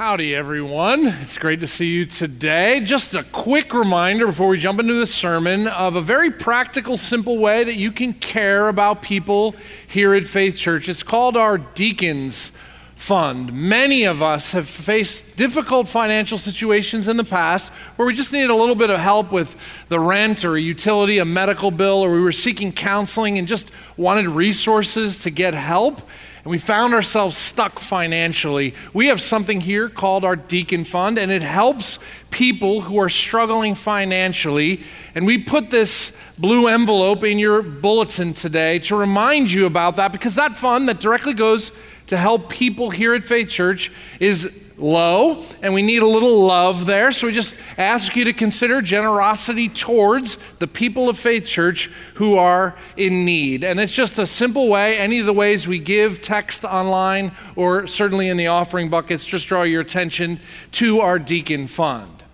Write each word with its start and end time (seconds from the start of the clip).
Howdy, 0.00 0.34
everyone. 0.34 1.06
It's 1.06 1.36
great 1.36 1.60
to 1.60 1.66
see 1.66 1.88
you 1.88 2.06
today. 2.06 2.80
Just 2.80 3.12
a 3.12 3.22
quick 3.22 3.74
reminder 3.74 4.24
before 4.24 4.48
we 4.48 4.56
jump 4.56 4.80
into 4.80 4.94
the 4.94 5.06
sermon 5.06 5.68
of 5.68 5.94
a 5.94 6.00
very 6.00 6.30
practical, 6.30 6.96
simple 6.96 7.36
way 7.36 7.64
that 7.64 7.76
you 7.76 7.92
can 7.92 8.14
care 8.14 8.68
about 8.68 9.02
people 9.02 9.54
here 9.86 10.14
at 10.14 10.24
Faith 10.24 10.56
Church. 10.56 10.88
It's 10.88 11.02
called 11.02 11.36
our 11.36 11.58
Deacons 11.58 12.50
Fund. 12.94 13.52
Many 13.52 14.04
of 14.04 14.22
us 14.22 14.52
have 14.52 14.66
faced 14.66 15.36
difficult 15.36 15.86
financial 15.86 16.38
situations 16.38 17.06
in 17.06 17.18
the 17.18 17.22
past 17.22 17.70
where 17.96 18.06
we 18.06 18.14
just 18.14 18.32
needed 18.32 18.48
a 18.48 18.56
little 18.56 18.74
bit 18.74 18.88
of 18.88 19.00
help 19.00 19.30
with 19.30 19.54
the 19.90 20.00
rent 20.00 20.46
or 20.46 20.56
a 20.56 20.60
utility, 20.62 21.18
a 21.18 21.26
medical 21.26 21.70
bill, 21.70 22.02
or 22.02 22.10
we 22.10 22.20
were 22.20 22.32
seeking 22.32 22.72
counseling 22.72 23.36
and 23.36 23.46
just 23.46 23.70
wanted 23.98 24.26
resources 24.28 25.18
to 25.18 25.28
get 25.28 25.52
help 25.52 26.00
and 26.42 26.50
we 26.50 26.58
found 26.58 26.94
ourselves 26.94 27.36
stuck 27.36 27.78
financially, 27.78 28.74
we 28.94 29.08
have 29.08 29.20
something 29.20 29.60
here 29.60 29.88
called 29.88 30.24
our 30.24 30.36
Deacon 30.36 30.84
Fund, 30.84 31.18
and 31.18 31.30
it 31.30 31.42
helps 31.42 31.98
people 32.30 32.82
who 32.82 32.98
are 32.98 33.08
struggling 33.08 33.74
financially. 33.74 34.82
And 35.14 35.26
we 35.26 35.38
put 35.38 35.70
this 35.70 36.12
blue 36.38 36.68
envelope 36.68 37.22
in 37.24 37.38
your 37.38 37.60
bulletin 37.60 38.32
today 38.32 38.78
to 38.78 38.96
remind 38.96 39.52
you 39.52 39.66
about 39.66 39.96
that 39.96 40.12
because 40.12 40.36
that 40.36 40.56
fund 40.56 40.88
that 40.88 40.98
directly 40.98 41.34
goes 41.34 41.70
to 42.06 42.16
help 42.16 42.48
people 42.48 42.90
here 42.90 43.14
at 43.14 43.22
Faith 43.22 43.50
Church 43.50 43.92
is 44.18 44.50
low, 44.80 45.44
and 45.62 45.74
we 45.74 45.82
need 45.82 46.02
a 46.02 46.06
little 46.06 46.44
love 46.44 46.86
there. 46.86 47.12
So 47.12 47.26
we 47.26 47.32
just 47.32 47.54
ask 47.78 48.16
you 48.16 48.24
to 48.24 48.32
consider 48.32 48.82
generosity 48.82 49.68
towards 49.68 50.36
the 50.58 50.66
people 50.66 51.08
of 51.08 51.18
Faith 51.18 51.46
Church 51.46 51.90
who 52.14 52.36
are 52.36 52.76
in 52.96 53.24
need. 53.24 53.62
And 53.62 53.78
it's 53.78 53.92
just 53.92 54.18
a 54.18 54.26
simple 54.26 54.68
way. 54.68 54.98
Any 54.98 55.20
of 55.20 55.26
the 55.26 55.32
ways 55.32 55.66
we 55.66 55.78
give, 55.78 56.22
text 56.22 56.64
online, 56.64 57.32
or 57.56 57.86
certainly 57.86 58.28
in 58.28 58.36
the 58.36 58.46
offering 58.46 58.88
buckets, 58.88 59.24
just 59.24 59.46
draw 59.46 59.62
your 59.62 59.80
attention 59.80 60.40
to 60.72 61.00
our 61.00 61.18
deacon 61.18 61.66
fund. 61.66 62.24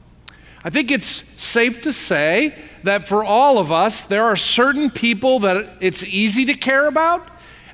I 0.65 0.71
think 0.71 0.91
it's 0.91 1.23
safe 1.37 1.81
to 1.83 1.93
say 1.93 2.57
that 2.83 3.07
for 3.07 3.25
all 3.25 3.59
of 3.59 3.71
us, 3.71 4.03
there 4.03 4.25
are 4.25 4.37
certain 4.37 4.91
people 4.91 5.41
that 5.41 5.77
it's 5.81 6.03
easy 6.03 6.45
to 6.47 6.55
care 6.55 6.87
about, 6.87 7.29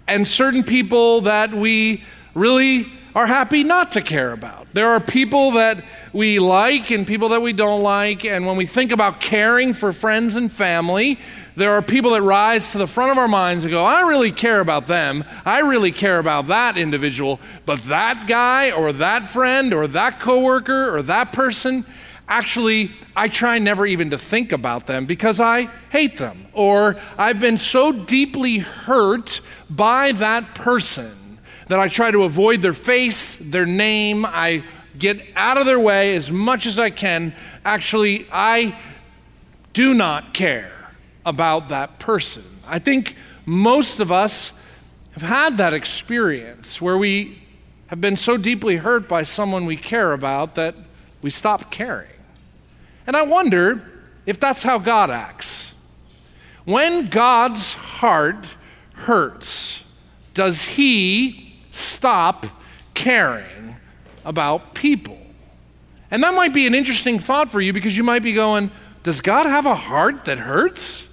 and 0.06 0.26
certain 0.26 0.64
people 0.64 1.22
that 1.22 1.52
we 1.52 2.04
really 2.34 2.92
are 3.14 3.26
happy 3.26 3.62
not 3.64 3.92
to 3.92 4.00
care 4.00 4.32
about. 4.32 4.66
There 4.72 4.88
are 4.88 5.00
people 5.00 5.52
that 5.52 5.84
we 6.12 6.38
like 6.38 6.90
and 6.90 7.06
people 7.06 7.30
that 7.30 7.42
we 7.42 7.52
don't 7.52 7.82
like. 7.82 8.24
And 8.24 8.46
when 8.46 8.56
we 8.56 8.66
think 8.66 8.90
about 8.90 9.20
caring 9.20 9.74
for 9.74 9.92
friends 9.92 10.36
and 10.36 10.50
family, 10.50 11.18
there 11.54 11.72
are 11.72 11.82
people 11.82 12.12
that 12.12 12.22
rise 12.22 12.72
to 12.72 12.78
the 12.78 12.86
front 12.86 13.12
of 13.12 13.18
our 13.18 13.28
minds 13.28 13.64
and 13.64 13.70
go, 13.70 13.84
I 13.84 14.08
really 14.08 14.32
care 14.32 14.60
about 14.60 14.86
them. 14.86 15.24
I 15.44 15.60
really 15.60 15.92
care 15.92 16.18
about 16.18 16.46
that 16.46 16.78
individual. 16.78 17.38
But 17.66 17.82
that 17.82 18.26
guy 18.26 18.70
or 18.70 18.92
that 18.94 19.28
friend 19.28 19.74
or 19.74 19.86
that 19.88 20.18
coworker 20.18 20.96
or 20.96 21.02
that 21.02 21.34
person, 21.34 21.84
actually, 22.26 22.92
I 23.14 23.28
try 23.28 23.58
never 23.58 23.84
even 23.84 24.08
to 24.10 24.18
think 24.18 24.52
about 24.52 24.86
them 24.86 25.04
because 25.04 25.38
I 25.38 25.64
hate 25.90 26.16
them. 26.16 26.46
Or 26.54 26.96
I've 27.18 27.40
been 27.40 27.58
so 27.58 27.92
deeply 27.92 28.58
hurt 28.58 29.40
by 29.68 30.12
that 30.12 30.54
person 30.54 31.18
that 31.72 31.80
I 31.80 31.88
try 31.88 32.10
to 32.10 32.24
avoid 32.24 32.60
their 32.60 32.74
face, 32.74 33.36
their 33.36 33.64
name. 33.64 34.26
I 34.26 34.62
get 34.98 35.26
out 35.34 35.56
of 35.56 35.64
their 35.64 35.80
way 35.80 36.14
as 36.14 36.30
much 36.30 36.66
as 36.66 36.78
I 36.78 36.90
can. 36.90 37.32
Actually, 37.64 38.26
I 38.30 38.78
do 39.72 39.94
not 39.94 40.34
care 40.34 40.90
about 41.24 41.70
that 41.70 41.98
person. 41.98 42.44
I 42.66 42.78
think 42.78 43.16
most 43.46 44.00
of 44.00 44.12
us 44.12 44.52
have 45.12 45.22
had 45.22 45.56
that 45.56 45.72
experience 45.72 46.78
where 46.78 46.98
we 46.98 47.42
have 47.86 48.02
been 48.02 48.16
so 48.16 48.36
deeply 48.36 48.76
hurt 48.76 49.08
by 49.08 49.22
someone 49.22 49.64
we 49.64 49.78
care 49.78 50.12
about 50.12 50.54
that 50.56 50.74
we 51.22 51.30
stop 51.30 51.70
caring. 51.70 52.10
And 53.06 53.16
I 53.16 53.22
wonder 53.22 53.82
if 54.26 54.38
that's 54.38 54.62
how 54.62 54.76
God 54.76 55.08
acts. 55.08 55.68
When 56.66 57.06
God's 57.06 57.72
heart 57.72 58.56
hurts, 58.92 59.78
does 60.34 60.64
he 60.64 61.41
stop 62.02 62.46
caring 62.94 63.76
about 64.24 64.74
people. 64.74 65.16
And 66.10 66.20
that 66.24 66.34
might 66.34 66.52
be 66.52 66.66
an 66.66 66.74
interesting 66.74 67.20
thought 67.20 67.52
for 67.52 67.60
you 67.60 67.72
because 67.72 67.96
you 67.96 68.02
might 68.02 68.24
be 68.24 68.32
going, 68.32 68.72
Does 69.04 69.20
God 69.20 69.46
have 69.46 69.66
a 69.66 69.76
heart 69.76 70.24
that 70.24 70.40
hurts? 70.40 71.04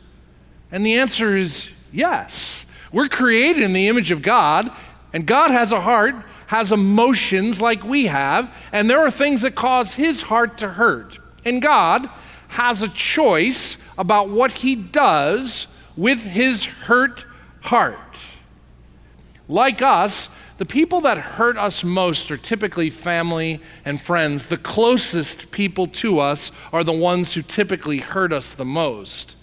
And 0.71 0.83
the 0.83 0.97
answer 0.97 1.37
is 1.37 1.69
yes. 1.93 2.65
We're 2.91 3.07
created 3.07 3.61
in 3.61 3.73
the 3.73 3.87
image 3.87 4.09
of 4.09 4.23
God, 4.23 4.71
and 5.13 5.27
God 5.27 5.51
has 5.51 5.71
a 5.71 5.81
heart, 5.81 6.15
has 6.47 6.71
emotions 6.71 7.61
like 7.61 7.83
we 7.83 8.07
have, 8.07 8.51
and 8.71 8.89
there 8.89 8.99
are 8.99 9.11
things 9.11 9.43
that 9.43 9.53
cause 9.53 9.91
his 9.91 10.23
heart 10.23 10.57
to 10.57 10.69
hurt. 10.69 11.19
And 11.45 11.61
God 11.61 12.09
has 12.47 12.81
a 12.81 12.89
choice 12.89 13.77
about 13.95 14.29
what 14.29 14.53
he 14.53 14.75
does 14.75 15.67
with 15.95 16.23
his 16.23 16.65
hurt 16.65 17.25
heart. 17.61 18.17
Like 19.47 19.83
us, 19.83 20.29
the 20.59 20.65
people 20.65 20.99
that 21.01 21.17
hurt 21.17 21.57
us 21.57 21.85
most 21.85 22.29
are 22.29 22.37
typically 22.37 22.89
family 22.89 23.61
and 23.85 23.99
friends. 23.99 24.47
The 24.47 24.57
closest 24.57 25.51
people 25.51 25.87
to 25.87 26.19
us 26.19 26.51
are 26.73 26.83
the 26.83 26.91
ones 26.91 27.33
who 27.33 27.41
typically 27.41 27.99
hurt 27.99 28.33
us 28.33 28.51
the 28.51 28.65
most. 28.65 29.37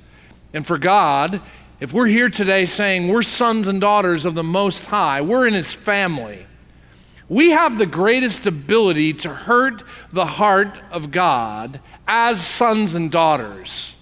And 0.53 0.66
for 0.66 0.76
God, 0.76 1.41
if 1.81 1.94
we're 1.94 2.06
here 2.06 2.28
today 2.28 2.66
saying 2.66 3.09
we're 3.09 3.22
sons 3.22 3.66
and 3.66 3.81
daughters 3.81 4.26
of 4.26 4.34
the 4.34 4.44
Most 4.44 4.84
High, 4.87 5.22
we're 5.22 5.47
in 5.47 5.55
His 5.55 5.72
family, 5.72 6.44
we 7.31 7.50
have 7.50 7.78
the 7.78 7.87
greatest 7.87 8.44
ability 8.44 9.15
to 9.15 9.31
hurt 9.31 9.84
the 10.12 10.26
heart 10.26 10.78
of 10.91 11.12
God 11.12 11.81
as 12.06 12.47
sons 12.47 12.94
and 12.94 13.10
daughters. 13.10 13.93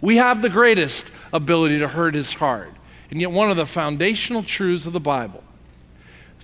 We 0.00 0.18
have 0.18 0.40
the 0.40 0.48
greatest 0.48 1.10
ability 1.32 1.80
to 1.80 1.88
hurt 1.88 2.14
His 2.14 2.34
heart. 2.34 2.72
And 3.10 3.20
yet, 3.20 3.32
one 3.32 3.50
of 3.50 3.56
the 3.56 3.66
foundational 3.66 4.44
truths 4.44 4.86
of 4.86 4.92
the 4.92 5.00
Bible 5.00 5.42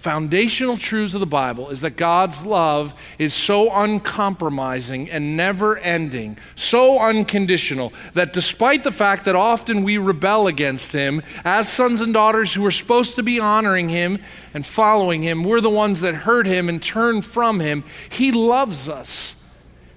foundational 0.06 0.78
truths 0.78 1.14
of 1.14 1.20
the 1.20 1.26
Bible 1.26 1.68
is 1.68 1.80
that 1.80 1.96
God's 1.96 2.46
love 2.46 2.94
is 3.18 3.34
so 3.34 3.72
uncompromising 3.72 5.10
and 5.10 5.36
never 5.36 5.78
ending, 5.78 6.38
so 6.54 7.00
unconditional, 7.00 7.92
that 8.12 8.32
despite 8.32 8.84
the 8.84 8.92
fact 8.92 9.24
that 9.24 9.34
often 9.34 9.82
we 9.82 9.98
rebel 9.98 10.46
against 10.46 10.92
Him, 10.92 11.24
as 11.44 11.68
sons 11.68 12.00
and 12.00 12.14
daughters 12.14 12.54
who 12.54 12.64
are 12.64 12.70
supposed 12.70 13.16
to 13.16 13.22
be 13.24 13.40
honoring 13.40 13.88
Him 13.88 14.22
and 14.54 14.64
following 14.64 15.22
Him, 15.22 15.42
we're 15.42 15.60
the 15.60 15.68
ones 15.68 16.02
that 16.02 16.14
hurt 16.14 16.46
Him 16.46 16.68
and 16.68 16.80
turn 16.80 17.20
from 17.20 17.58
Him. 17.58 17.82
He 18.08 18.30
loves 18.30 18.88
us. 18.88 19.34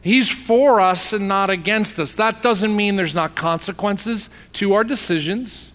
He's 0.02 0.28
for 0.28 0.82
us 0.82 1.14
and 1.14 1.28
not 1.28 1.52
against 1.52 2.00
us. 2.00 2.16
That 2.16 2.42
doesn't 2.42 2.76
mean 2.76 2.96
there's 2.96 3.14
not 3.14 3.36
consequences 3.36 4.28
to 4.54 4.74
our 4.74 4.84
decisions. 4.84 5.70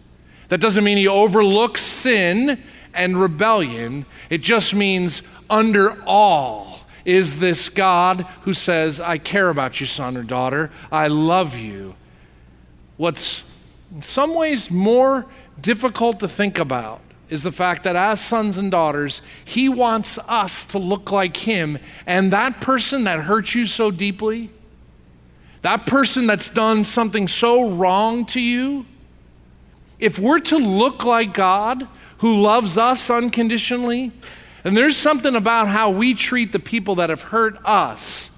That 0.49 0.59
doesn't 0.59 0.83
mean 0.83 0.97
He 0.97 1.07
overlooks 1.07 1.83
sin 1.83 2.61
and 2.95 3.21
rebellion. 3.21 4.07
It 4.31 4.39
just 4.39 4.75
means 4.75 5.23
under 5.51 6.03
all 6.05 6.81
is 7.05 7.39
this 7.39 7.69
God 7.69 8.23
who 8.43 8.55
says, 8.55 9.01
I 9.01 9.19
care 9.19 9.51
about 9.51 9.81
you, 9.81 9.87
son 9.87 10.17
or 10.17 10.23
daughter. 10.23 10.71
I 10.91 11.09
love 11.09 11.59
you. 11.59 11.95
What's 12.97 13.43
in 13.95 14.03
some 14.03 14.35
ways 14.35 14.71
more 14.71 15.27
difficult 15.61 16.21
to 16.21 16.29
think 16.29 16.59
about 16.59 17.01
is 17.29 17.43
the 17.43 17.53
fact 17.53 17.85
that 17.85 17.97
as 17.97 18.21
sons 18.21 18.57
and 18.57 18.71
daughters, 18.71 19.23
He 19.45 19.69
wants 19.69 20.19
us 20.29 20.65
to 20.67 20.79
look 20.79 21.11
like 21.11 21.37
Him. 21.39 21.79
And 22.07 22.33
that 22.33 22.61
person 22.61 23.05
that 23.05 23.21
hurt 23.21 23.55
you 23.55 23.67
so 23.67 23.91
deeply, 23.91 24.51
that 25.63 25.87
person 25.87 26.27
that's 26.27 26.51
done 26.51 26.85
something 26.85 27.29
so 27.29 27.71
wrong 27.71 28.27
to 28.27 28.41
you, 28.41 28.87
if 29.99 30.19
we're 30.19 30.41
to 30.41 30.59
look 30.59 31.05
like 31.05 31.33
God, 31.33 31.89
who 32.19 32.41
loves 32.41 32.77
us 32.79 33.11
unconditionally. 33.11 34.13
And 34.65 34.77
there's 34.77 34.97
something 34.97 35.37
about 35.37 35.69
how 35.69 35.91
we 35.91 36.15
treat 36.15 36.53
the 36.53 36.59
people 36.59 36.95
that 36.97 37.11
have 37.11 37.23
hurt 37.23 37.59
us 37.65 38.31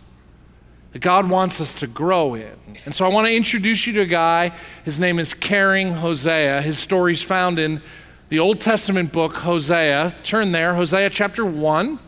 that 0.92 1.02
God 1.02 1.28
wants 1.28 1.60
us 1.60 1.74
to 1.74 1.86
grow 1.86 2.34
in. 2.34 2.56
And 2.86 2.94
so 2.94 3.04
I 3.04 3.08
want 3.08 3.26
to 3.26 3.34
introduce 3.34 3.86
you 3.86 3.92
to 3.94 4.00
a 4.00 4.06
guy. 4.06 4.52
His 4.84 4.98
name 4.98 5.18
is 5.18 5.34
Caring 5.34 5.92
Hosea. 5.92 6.62
His 6.62 6.78
story's 6.78 7.20
found 7.20 7.58
in 7.58 7.82
the 8.28 8.38
Old 8.38 8.60
Testament 8.60 9.12
book, 9.12 9.36
Hosea. 9.36 10.16
Turn 10.22 10.52
there, 10.52 10.74
Hosea 10.74 11.10
chapter 11.10 11.44
1. 11.44 11.98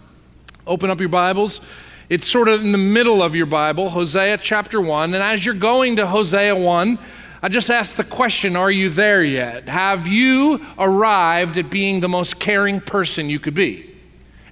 Open 0.67 0.91
up 0.91 1.01
your 1.01 1.11
Bibles. 1.11 1.61
It's 2.09 2.27
sort 2.27 2.49
of 2.49 2.63
in 2.63 2.73
the 2.73 2.79
middle 2.79 3.23
of 3.23 3.37
your 3.37 3.45
Bible, 3.45 3.91
Hosea 3.91 4.39
chapter 4.39 4.81
1. 4.81 5.13
And 5.13 5.23
as 5.23 5.45
you're 5.45 5.55
going 5.55 5.97
to 5.97 6.07
Hosea 6.07 6.57
1, 6.57 6.99
I 7.41 7.49
just 7.49 7.71
asked 7.71 7.97
the 7.97 8.05
question 8.05 8.57
Are 8.57 8.71
you 8.71 8.89
there 8.89 9.23
yet? 9.23 9.69
Have 9.69 10.07
you 10.07 10.65
arrived 10.79 11.57
at 11.57 11.71
being 11.71 12.01
the 12.01 12.09
most 12.09 12.39
caring 12.39 12.81
person 12.81 13.31
you 13.31 13.39
could 13.39 13.55
be? 13.55 13.95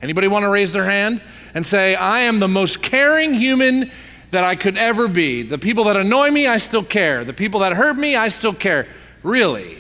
Anybody 0.00 0.28
want 0.28 0.44
to 0.44 0.48
raise 0.48 0.72
their 0.72 0.84
hand 0.84 1.20
and 1.54 1.64
say, 1.64 1.94
I 1.94 2.20
am 2.20 2.38
the 2.38 2.48
most 2.48 2.82
caring 2.82 3.34
human 3.34 3.90
that 4.30 4.44
I 4.44 4.54
could 4.54 4.76
ever 4.76 5.08
be? 5.08 5.42
The 5.42 5.58
people 5.58 5.84
that 5.84 5.96
annoy 5.96 6.30
me, 6.30 6.46
I 6.46 6.58
still 6.58 6.84
care. 6.84 7.24
The 7.24 7.32
people 7.32 7.60
that 7.60 7.72
hurt 7.72 7.96
me, 7.96 8.14
I 8.14 8.28
still 8.28 8.52
care. 8.52 8.86
Really? 9.22 9.78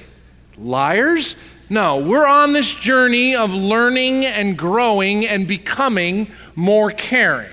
Liars? 0.58 1.36
No, 1.68 1.98
we're 1.98 2.26
on 2.26 2.52
this 2.52 2.72
journey 2.72 3.36
of 3.36 3.52
learning 3.52 4.24
and 4.24 4.56
growing 4.56 5.26
and 5.26 5.46
becoming 5.46 6.30
more 6.54 6.90
caring. 6.90 7.50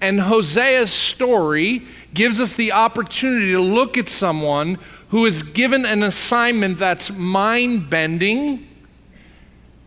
And 0.00 0.20
Hosea's 0.20 0.92
story 0.92 1.82
gives 2.12 2.40
us 2.40 2.54
the 2.54 2.72
opportunity 2.72 3.52
to 3.52 3.60
look 3.60 3.96
at 3.96 4.08
someone 4.08 4.78
who 5.08 5.24
is 5.24 5.42
given 5.42 5.86
an 5.86 6.02
assignment 6.02 6.78
that's 6.78 7.10
mind 7.10 7.88
bending, 7.88 8.66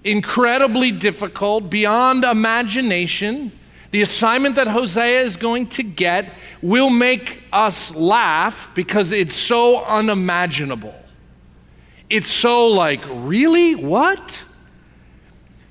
incredibly 0.03 0.91
difficult, 0.91 1.69
beyond 1.69 2.23
imagination. 2.23 3.51
The 3.91 4.01
assignment 4.01 4.55
that 4.55 4.67
Hosea 4.67 5.21
is 5.21 5.35
going 5.35 5.67
to 5.69 5.83
get 5.83 6.33
will 6.61 6.89
make 6.89 7.43
us 7.51 7.93
laugh 7.93 8.71
because 8.73 9.11
it's 9.11 9.35
so 9.35 9.83
unimaginable. 9.83 10.95
It's 12.09 12.31
so 12.31 12.67
like, 12.67 13.03
really? 13.07 13.75
What? 13.75 14.43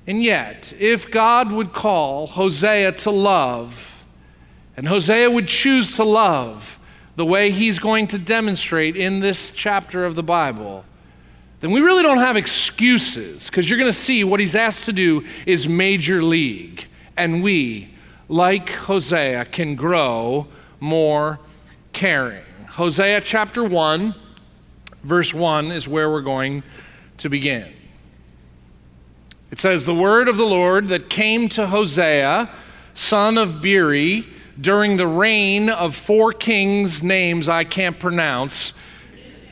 And 0.07 0.23
yet, 0.23 0.73
if 0.79 1.11
God 1.11 1.51
would 1.51 1.73
call 1.73 2.27
Hosea 2.27 2.93
to 2.93 3.11
love, 3.11 3.88
and 4.79 4.87
Hosea 4.87 5.29
would 5.29 5.49
choose 5.49 5.93
to 5.97 6.05
love 6.05 6.79
the 7.17 7.25
way 7.25 7.51
he's 7.51 7.79
going 7.79 8.07
to 8.07 8.17
demonstrate 8.17 8.95
in 8.95 9.19
this 9.19 9.51
chapter 9.53 10.05
of 10.05 10.15
the 10.15 10.23
Bible, 10.23 10.85
then 11.59 11.71
we 11.71 11.81
really 11.81 12.01
don't 12.01 12.19
have 12.19 12.37
excuses 12.37 13.47
because 13.47 13.69
you're 13.69 13.77
going 13.77 13.91
to 13.91 13.97
see 13.97 14.23
what 14.23 14.39
he's 14.39 14.55
asked 14.55 14.85
to 14.85 14.93
do 14.93 15.25
is 15.45 15.67
major 15.67 16.23
league. 16.23 16.85
And 17.17 17.43
we, 17.43 17.93
like 18.29 18.69
Hosea, 18.69 19.43
can 19.51 19.75
grow 19.75 20.47
more 20.79 21.41
caring. 21.91 22.45
Hosea 22.69 23.19
chapter 23.19 23.65
1, 23.65 24.15
verse 25.03 25.33
1 25.33 25.73
is 25.73 25.89
where 25.89 26.09
we're 26.09 26.21
going 26.21 26.63
to 27.17 27.27
begin. 27.27 27.67
It 29.51 29.59
says, 29.59 29.83
The 29.83 29.93
word 29.93 30.29
of 30.29 30.37
the 30.37 30.45
Lord 30.45 30.87
that 30.87 31.09
came 31.09 31.49
to 31.49 31.67
Hosea, 31.67 32.49
son 32.93 33.37
of 33.37 33.61
Beeri, 33.61 34.25
during 34.59 34.97
the 34.97 35.07
reign 35.07 35.69
of 35.69 35.95
four 35.95 36.33
kings' 36.33 37.01
names 37.01 37.47
I 37.47 37.63
can't 37.63 37.99
pronounce 37.99 38.73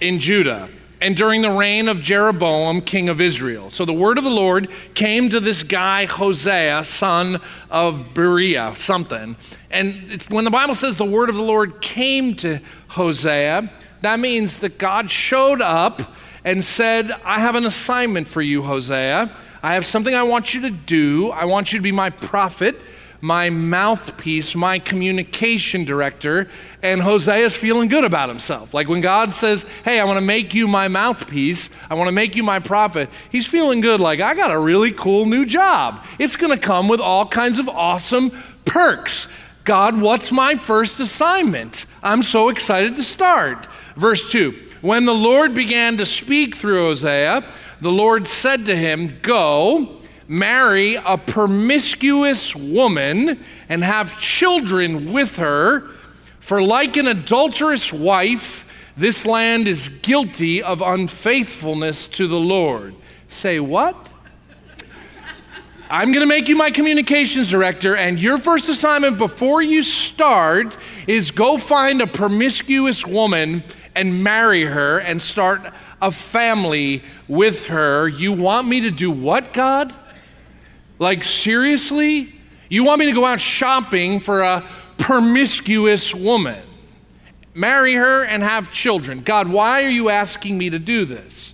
in 0.01 0.19
Judah, 0.19 0.69
and 0.99 1.15
during 1.15 1.41
the 1.41 1.51
reign 1.51 1.87
of 1.87 2.01
Jeroboam, 2.01 2.81
king 2.81 3.07
of 3.07 3.21
Israel. 3.21 3.69
So 3.69 3.85
the 3.85 3.93
word 3.93 4.17
of 4.17 4.23
the 4.23 4.31
Lord 4.31 4.69
came 4.95 5.29
to 5.29 5.39
this 5.39 5.61
guy, 5.61 6.05
Hosea, 6.05 6.83
son 6.83 7.39
of 7.69 8.13
Berea, 8.13 8.75
something. 8.75 9.35
And 9.69 10.23
when 10.29 10.43
the 10.43 10.51
Bible 10.51 10.73
says 10.73 10.97
the 10.97 11.05
word 11.05 11.29
of 11.29 11.35
the 11.35 11.43
Lord 11.43 11.81
came 11.81 12.35
to 12.37 12.59
Hosea, 12.89 13.71
that 14.01 14.19
means 14.19 14.57
that 14.57 14.77
God 14.77 15.11
showed 15.11 15.61
up 15.61 16.13
and 16.43 16.63
said, 16.63 17.11
I 17.23 17.39
have 17.39 17.55
an 17.55 17.65
assignment 17.65 18.27
for 18.27 18.41
you, 18.41 18.63
Hosea. 18.63 19.35
I 19.61 19.73
have 19.73 19.85
something 19.85 20.15
I 20.15 20.23
want 20.23 20.53
you 20.53 20.61
to 20.61 20.69
do. 20.69 21.29
I 21.29 21.45
want 21.45 21.71
you 21.71 21.79
to 21.79 21.83
be 21.83 21.91
my 21.91 22.09
prophet, 22.09 22.75
my 23.21 23.49
mouthpiece, 23.49 24.55
my 24.55 24.79
communication 24.79 25.85
director. 25.85 26.47
And 26.83 27.01
Hosea 27.01 27.45
is 27.45 27.55
feeling 27.55 27.89
good 27.89 28.03
about 28.03 28.29
himself. 28.29 28.73
Like 28.73 28.87
when 28.87 29.01
God 29.01 29.33
says, 29.33 29.65
Hey, 29.83 29.99
I 29.99 30.05
want 30.05 30.17
to 30.17 30.21
make 30.21 30.53
you 30.53 30.67
my 30.67 30.87
mouthpiece, 30.87 31.69
I 31.89 31.95
want 31.95 32.07
to 32.07 32.13
make 32.13 32.35
you 32.35 32.43
my 32.43 32.59
prophet, 32.59 33.09
he's 33.31 33.47
feeling 33.47 33.81
good. 33.81 33.99
Like, 33.99 34.19
I 34.19 34.35
got 34.35 34.51
a 34.51 34.59
really 34.59 34.91
cool 34.91 35.25
new 35.25 35.45
job. 35.45 36.05
It's 36.19 36.35
going 36.35 36.57
to 36.57 36.59
come 36.63 36.87
with 36.87 36.99
all 36.99 37.25
kinds 37.25 37.59
of 37.59 37.67
awesome 37.67 38.31
perks. 38.65 39.27
God, 39.63 39.99
what's 39.99 40.31
my 40.31 40.55
first 40.55 40.97
assignment? 40.99 41.85
I'm 42.01 42.23
so 42.23 42.47
excited 42.47 42.95
to 42.95 43.03
start. 43.03 43.67
Verse 43.97 44.31
2 44.31 44.51
When 44.81 45.05
the 45.05 45.13
Lord 45.13 45.53
began 45.53 45.97
to 45.97 46.05
speak 46.05 46.55
through 46.55 46.85
Hosea, 46.85 47.53
the 47.81 47.91
Lord 47.91 48.27
said 48.27 48.65
to 48.67 48.75
him, 48.75 49.17
Go, 49.21 49.96
marry 50.27 50.95
a 50.95 51.17
promiscuous 51.17 52.55
woman 52.55 53.39
and 53.69 53.83
have 53.83 54.19
children 54.19 55.11
with 55.13 55.37
her, 55.37 55.89
for 56.39 56.61
like 56.61 56.97
an 56.97 57.07
adulterous 57.07 57.91
wife, 57.91 58.65
this 58.95 59.25
land 59.25 59.67
is 59.67 59.89
guilty 60.01 60.63
of 60.63 60.81
unfaithfulness 60.81 62.07
to 62.07 62.27
the 62.27 62.39
Lord. 62.39 62.95
Say 63.27 63.59
what? 63.59 64.11
I'm 65.89 66.11
going 66.11 66.21
to 66.21 66.27
make 66.27 66.49
you 66.49 66.57
my 66.57 66.71
communications 66.71 67.49
director, 67.49 67.95
and 67.95 68.19
your 68.19 68.37
first 68.37 68.67
assignment 68.67 69.17
before 69.17 69.61
you 69.61 69.83
start 69.83 70.77
is 71.07 71.31
go 71.31 71.57
find 71.57 72.01
a 72.01 72.07
promiscuous 72.07 73.05
woman 73.05 73.63
and 73.95 74.23
marry 74.23 74.65
her 74.65 74.99
and 74.99 75.21
start 75.21 75.61
a 76.01 76.11
family 76.11 77.03
with 77.27 77.65
her. 77.65 78.07
You 78.07 78.33
want 78.33 78.67
me 78.67 78.81
to 78.81 78.91
do 78.91 79.09
what, 79.09 79.53
God? 79.53 79.93
Like, 80.99 81.23
seriously? 81.23 82.33
You 82.69 82.83
want 82.83 82.99
me 82.99 83.05
to 83.05 83.13
go 83.13 83.25
out 83.25 83.39
shopping 83.39 84.19
for 84.19 84.41
a 84.41 84.63
promiscuous 84.97 86.13
woman? 86.13 86.61
Marry 87.53 87.93
her 87.93 88.23
and 88.23 88.43
have 88.43 88.71
children. 88.71 89.21
God, 89.21 89.47
why 89.47 89.83
are 89.83 89.89
you 89.89 90.09
asking 90.09 90.57
me 90.57 90.69
to 90.69 90.79
do 90.79 91.05
this? 91.05 91.53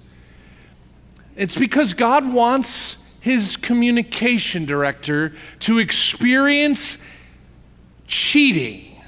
It's 1.35 1.55
because 1.55 1.93
God 1.93 2.31
wants 2.31 2.97
his 3.19 3.55
communication 3.55 4.65
director 4.65 5.33
to 5.59 5.79
experience 5.79 6.97
cheating, 8.07 9.01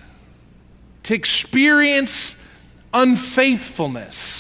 to 1.03 1.13
experience 1.13 2.33
unfaithfulness 2.93 4.34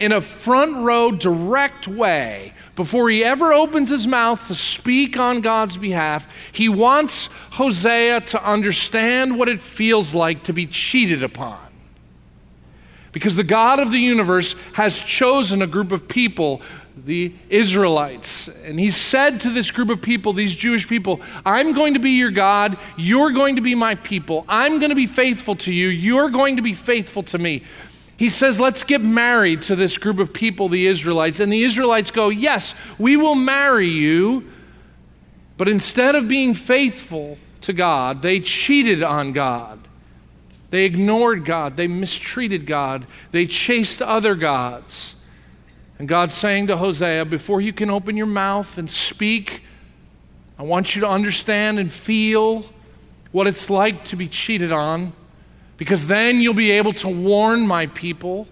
in 0.00 0.12
a 0.12 0.20
front 0.20 0.84
row, 0.84 1.10
direct 1.12 1.86
way, 1.86 2.52
before 2.74 3.08
he 3.08 3.22
ever 3.22 3.52
opens 3.52 3.88
his 3.88 4.06
mouth 4.06 4.46
to 4.48 4.54
speak 4.54 5.16
on 5.16 5.40
God's 5.40 5.76
behalf, 5.76 6.26
he 6.50 6.68
wants 6.68 7.28
Hosea 7.52 8.22
to 8.22 8.44
understand 8.44 9.38
what 9.38 9.48
it 9.48 9.60
feels 9.60 10.12
like 10.12 10.42
to 10.44 10.52
be 10.52 10.66
cheated 10.66 11.22
upon. 11.22 11.60
Because 13.12 13.36
the 13.36 13.44
God 13.44 13.78
of 13.78 13.92
the 13.92 13.98
universe 13.98 14.56
has 14.72 14.98
chosen 14.98 15.62
a 15.62 15.68
group 15.68 15.92
of 15.92 16.08
people, 16.08 16.60
the 16.96 17.32
Israelites. 17.48 18.48
And 18.64 18.80
he 18.80 18.90
said 18.90 19.40
to 19.42 19.50
this 19.50 19.70
group 19.70 19.88
of 19.88 20.02
people, 20.02 20.32
these 20.32 20.52
Jewish 20.52 20.88
people, 20.88 21.20
I'm 21.46 21.74
going 21.74 21.94
to 21.94 22.00
be 22.00 22.10
your 22.10 22.32
God. 22.32 22.76
You're 22.96 23.30
going 23.30 23.54
to 23.54 23.62
be 23.62 23.76
my 23.76 23.94
people. 23.94 24.44
I'm 24.48 24.80
going 24.80 24.90
to 24.90 24.96
be 24.96 25.06
faithful 25.06 25.54
to 25.56 25.70
you. 25.72 25.86
You're 25.86 26.28
going 26.28 26.56
to 26.56 26.62
be 26.62 26.74
faithful 26.74 27.22
to 27.22 27.38
me. 27.38 27.62
He 28.16 28.30
says, 28.30 28.60
Let's 28.60 28.82
get 28.82 29.00
married 29.00 29.62
to 29.62 29.76
this 29.76 29.96
group 29.96 30.18
of 30.18 30.32
people, 30.32 30.68
the 30.68 30.86
Israelites. 30.86 31.40
And 31.40 31.52
the 31.52 31.64
Israelites 31.64 32.10
go, 32.10 32.28
Yes, 32.28 32.74
we 32.98 33.16
will 33.16 33.34
marry 33.34 33.88
you. 33.88 34.50
But 35.56 35.68
instead 35.68 36.14
of 36.14 36.28
being 36.28 36.54
faithful 36.54 37.38
to 37.62 37.72
God, 37.72 38.22
they 38.22 38.40
cheated 38.40 39.02
on 39.02 39.32
God. 39.32 39.80
They 40.70 40.84
ignored 40.84 41.44
God. 41.44 41.76
They 41.76 41.86
mistreated 41.86 42.66
God. 42.66 43.06
They 43.30 43.46
chased 43.46 44.02
other 44.02 44.34
gods. 44.34 45.14
And 45.98 46.08
God's 46.08 46.34
saying 46.34 46.66
to 46.68 46.76
Hosea, 46.76 47.24
Before 47.24 47.60
you 47.60 47.72
can 47.72 47.90
open 47.90 48.16
your 48.16 48.26
mouth 48.26 48.78
and 48.78 48.90
speak, 48.90 49.62
I 50.58 50.64
want 50.64 50.94
you 50.94 51.00
to 51.02 51.08
understand 51.08 51.78
and 51.78 51.92
feel 51.92 52.64
what 53.30 53.46
it's 53.46 53.70
like 53.70 54.04
to 54.06 54.16
be 54.16 54.28
cheated 54.28 54.72
on 54.72 55.12
because 55.76 56.06
then 56.06 56.40
you'll 56.40 56.54
be 56.54 56.70
able 56.72 56.92
to 56.94 57.08
warn 57.08 57.66
my 57.66 57.86
people. 57.86 58.46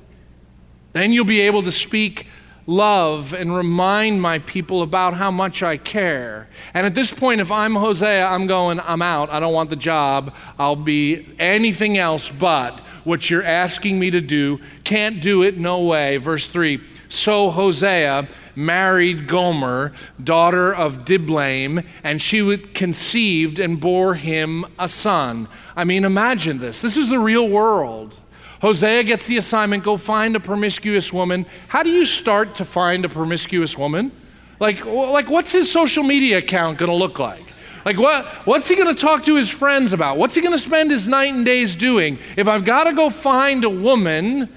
Then 0.92 1.12
you'll 1.12 1.24
be 1.24 1.40
able 1.42 1.62
to 1.62 1.72
speak 1.72 2.26
love 2.66 3.32
and 3.32 3.54
remind 3.54 4.22
my 4.22 4.38
people 4.40 4.82
about 4.82 5.14
how 5.14 5.30
much 5.30 5.62
I 5.62 5.76
care. 5.76 6.48
And 6.74 6.86
at 6.86 6.94
this 6.94 7.10
point, 7.10 7.40
if 7.40 7.50
I'm 7.50 7.74
Hosea, 7.74 8.24
I'm 8.24 8.46
going, 8.46 8.80
I'm 8.80 9.02
out. 9.02 9.30
I 9.30 9.40
don't 9.40 9.52
want 9.52 9.70
the 9.70 9.76
job. 9.76 10.34
I'll 10.58 10.76
be 10.76 11.26
anything 11.38 11.98
else 11.98 12.28
but 12.28 12.80
what 13.04 13.28
you're 13.28 13.42
asking 13.42 13.98
me 13.98 14.10
to 14.10 14.20
do. 14.20 14.60
Can't 14.84 15.20
do 15.20 15.42
it, 15.42 15.58
no 15.58 15.80
way. 15.80 16.18
Verse 16.18 16.46
3 16.48 16.80
So 17.12 17.50
Hosea 17.50 18.26
married 18.56 19.28
Gomer, 19.28 19.92
daughter 20.24 20.74
of 20.74 21.04
Diblaim, 21.04 21.84
and 22.02 22.22
she 22.22 22.56
conceived 22.56 23.58
and 23.58 23.78
bore 23.78 24.14
him 24.14 24.64
a 24.78 24.88
son. 24.88 25.46
I 25.76 25.84
mean, 25.84 26.06
imagine 26.06 26.56
this. 26.56 26.80
This 26.80 26.96
is 26.96 27.10
the 27.10 27.18
real 27.18 27.46
world. 27.46 28.16
Hosea 28.62 29.04
gets 29.04 29.26
the 29.26 29.36
assignment 29.36 29.84
go 29.84 29.98
find 29.98 30.34
a 30.36 30.40
promiscuous 30.40 31.12
woman. 31.12 31.44
How 31.68 31.82
do 31.82 31.90
you 31.90 32.06
start 32.06 32.54
to 32.56 32.64
find 32.64 33.04
a 33.04 33.10
promiscuous 33.10 33.76
woman? 33.76 34.10
Like, 34.58 34.82
like 34.86 35.28
what's 35.28 35.52
his 35.52 35.70
social 35.70 36.02
media 36.02 36.38
account 36.38 36.78
going 36.78 36.90
to 36.90 36.96
look 36.96 37.18
like? 37.18 37.44
Like, 37.84 37.98
what, 37.98 38.24
what's 38.46 38.68
he 38.68 38.74
going 38.74 38.92
to 38.92 38.98
talk 38.98 39.26
to 39.26 39.34
his 39.34 39.50
friends 39.50 39.92
about? 39.92 40.16
What's 40.16 40.34
he 40.34 40.40
going 40.40 40.52
to 40.52 40.58
spend 40.58 40.90
his 40.90 41.06
night 41.06 41.34
and 41.34 41.44
days 41.44 41.74
doing? 41.74 42.18
If 42.38 42.48
I've 42.48 42.64
got 42.64 42.84
to 42.84 42.94
go 42.94 43.10
find 43.10 43.64
a 43.64 43.70
woman 43.70 44.48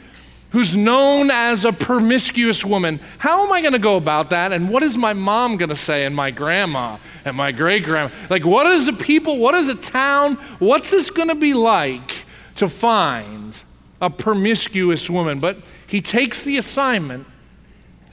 who's 0.55 0.73
known 0.73 1.29
as 1.29 1.65
a 1.65 1.73
promiscuous 1.73 2.63
woman. 2.63 2.97
How 3.17 3.45
am 3.45 3.51
I 3.51 3.59
going 3.59 3.73
to 3.73 3.79
go 3.79 3.97
about 3.97 4.29
that? 4.29 4.53
And 4.53 4.69
what 4.69 4.83
is 4.83 4.95
my 4.95 5.11
mom 5.11 5.57
going 5.57 5.67
to 5.67 5.75
say 5.75 6.05
and 6.05 6.15
my 6.15 6.31
grandma 6.31 6.97
and 7.25 7.35
my 7.35 7.51
great 7.51 7.83
grandma? 7.83 8.15
Like, 8.29 8.45
what 8.45 8.65
is 8.67 8.87
a 8.87 8.93
people, 8.93 9.37
what 9.37 9.53
is 9.53 9.67
a 9.67 9.75
town, 9.75 10.35
what's 10.59 10.89
this 10.89 11.09
going 11.09 11.27
to 11.27 11.35
be 11.35 11.53
like 11.53 12.25
to 12.55 12.69
find 12.69 13.57
a 13.99 14.09
promiscuous 14.09 15.09
woman? 15.09 15.41
But 15.41 15.57
he 15.87 15.99
takes 15.99 16.43
the 16.43 16.55
assignment 16.55 17.27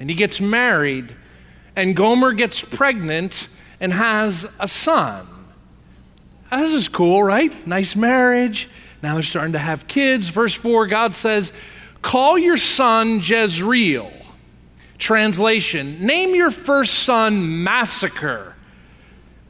and 0.00 0.10
he 0.10 0.16
gets 0.16 0.40
married, 0.40 1.14
and 1.76 1.94
Gomer 1.94 2.32
gets 2.32 2.60
pregnant 2.60 3.46
and 3.78 3.92
has 3.92 4.48
a 4.58 4.66
son. 4.66 5.28
this 6.50 6.74
is 6.74 6.88
cool, 6.88 7.22
right? 7.22 7.64
Nice 7.68 7.94
marriage. 7.94 8.68
Now 9.00 9.14
they're 9.14 9.22
starting 9.22 9.52
to 9.52 9.60
have 9.60 9.86
kids. 9.86 10.26
Verse 10.26 10.54
4, 10.54 10.88
God 10.88 11.14
says, 11.14 11.52
Call 12.02 12.38
your 12.38 12.56
son 12.56 13.20
Jezreel. 13.22 14.12
Translation 14.98 16.04
Name 16.04 16.34
your 16.34 16.50
first 16.50 16.94
son 16.94 17.64
Massacre. 17.64 18.54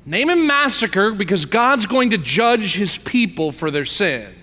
Name 0.04 0.30
him 0.30 0.46
Massacre 0.46 1.12
because 1.12 1.44
God's 1.44 1.86
going 1.86 2.10
to 2.10 2.18
judge 2.18 2.74
his 2.74 2.96
people 2.98 3.52
for 3.52 3.70
their 3.70 3.84
sin. 3.84 4.34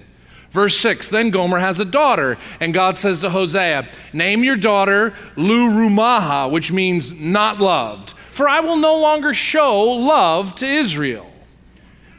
Verse 0.51 0.79
6 0.79 1.09
Then 1.09 1.29
Gomer 1.29 1.59
has 1.59 1.79
a 1.79 1.85
daughter, 1.85 2.37
and 2.59 2.73
God 2.73 2.97
says 2.97 3.19
to 3.19 3.29
Hosea, 3.29 3.87
Name 4.13 4.43
your 4.43 4.55
daughter 4.55 5.13
Lo 5.35 5.69
Ruhamah, 5.69 6.49
which 6.49 6.71
means 6.71 7.11
not 7.11 7.59
loved, 7.59 8.11
for 8.31 8.47
I 8.47 8.61
will 8.61 8.77
no 8.77 8.99
longer 8.99 9.33
show 9.33 9.83
love 9.83 10.55
to 10.55 10.65
Israel. 10.65 11.28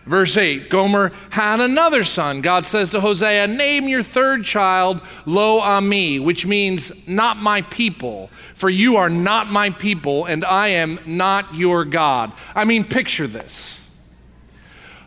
Verse 0.06 0.36
8 0.36 0.70
Gomer 0.70 1.12
had 1.30 1.60
another 1.60 2.04
son. 2.04 2.40
God 2.40 2.66
says 2.66 2.90
to 2.90 3.00
Hosea, 3.00 3.46
Name 3.46 3.88
your 3.88 4.02
third 4.02 4.44
child 4.44 5.02
Lo 5.26 5.60
Ami, 5.60 6.18
which 6.18 6.46
means 6.46 6.90
not 7.06 7.36
my 7.36 7.62
people, 7.62 8.30
for 8.54 8.70
you 8.70 8.96
are 8.96 9.10
not 9.10 9.50
my 9.50 9.70
people, 9.70 10.24
and 10.24 10.44
I 10.44 10.68
am 10.68 10.98
not 11.06 11.54
your 11.54 11.84
God. 11.84 12.32
I 12.54 12.64
mean, 12.64 12.84
picture 12.84 13.26
this 13.26 13.76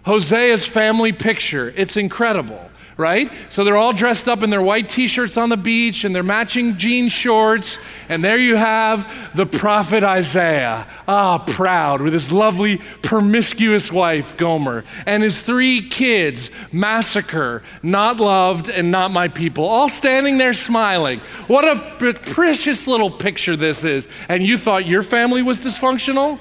Hosea's 0.06 0.66
family 0.66 1.12
picture. 1.12 1.74
It's 1.76 1.98
incredible 1.98 2.70
right? 2.98 3.32
So 3.50 3.64
they're 3.64 3.78
all 3.78 3.94
dressed 3.94 4.28
up 4.28 4.44
in 4.44 4.50
their 4.50 4.62
white 4.62 4.90
t 4.90 5.08
shirts 5.08 5.38
on 5.38 5.50
the 5.50 5.58
beach 5.58 6.04
and 6.04 6.16
their 6.16 6.24
matching 6.24 6.78
jean 6.78 7.10
shorts. 7.10 7.78
And 8.10 8.24
there 8.24 8.38
you 8.38 8.56
have 8.56 9.36
the 9.36 9.46
prophet 9.46 10.04
Isaiah, 10.04 10.88
ah, 11.08 11.40
proud, 11.40 12.02
with 12.02 12.14
his 12.14 12.32
lovely, 12.32 12.78
promiscuous 13.02 13.92
wife, 13.92 14.38
Gomer, 14.38 14.84
and 15.06 15.24
his 15.24 15.42
three 15.42 15.88
kids, 15.90 16.52
Massacre, 16.72 17.64
not 17.82 18.18
loved, 18.18 18.70
and 18.70 18.92
not 18.92 19.12
my 19.12 19.28
people, 19.28 19.66
all 19.66 19.90
standing 19.90 20.38
there 20.38 20.54
smiling. 20.54 21.20
What 21.48 21.66
a 21.66 22.14
precious 22.14 22.88
little 22.88 23.10
picture 23.10 23.56
this 23.56 23.84
is. 23.84 24.08
And 24.30 24.46
you 24.46 24.58
thought 24.58 24.86
your 24.86 25.04
family 25.04 25.42
was 25.42 25.60
dysfunctional, 25.60 26.40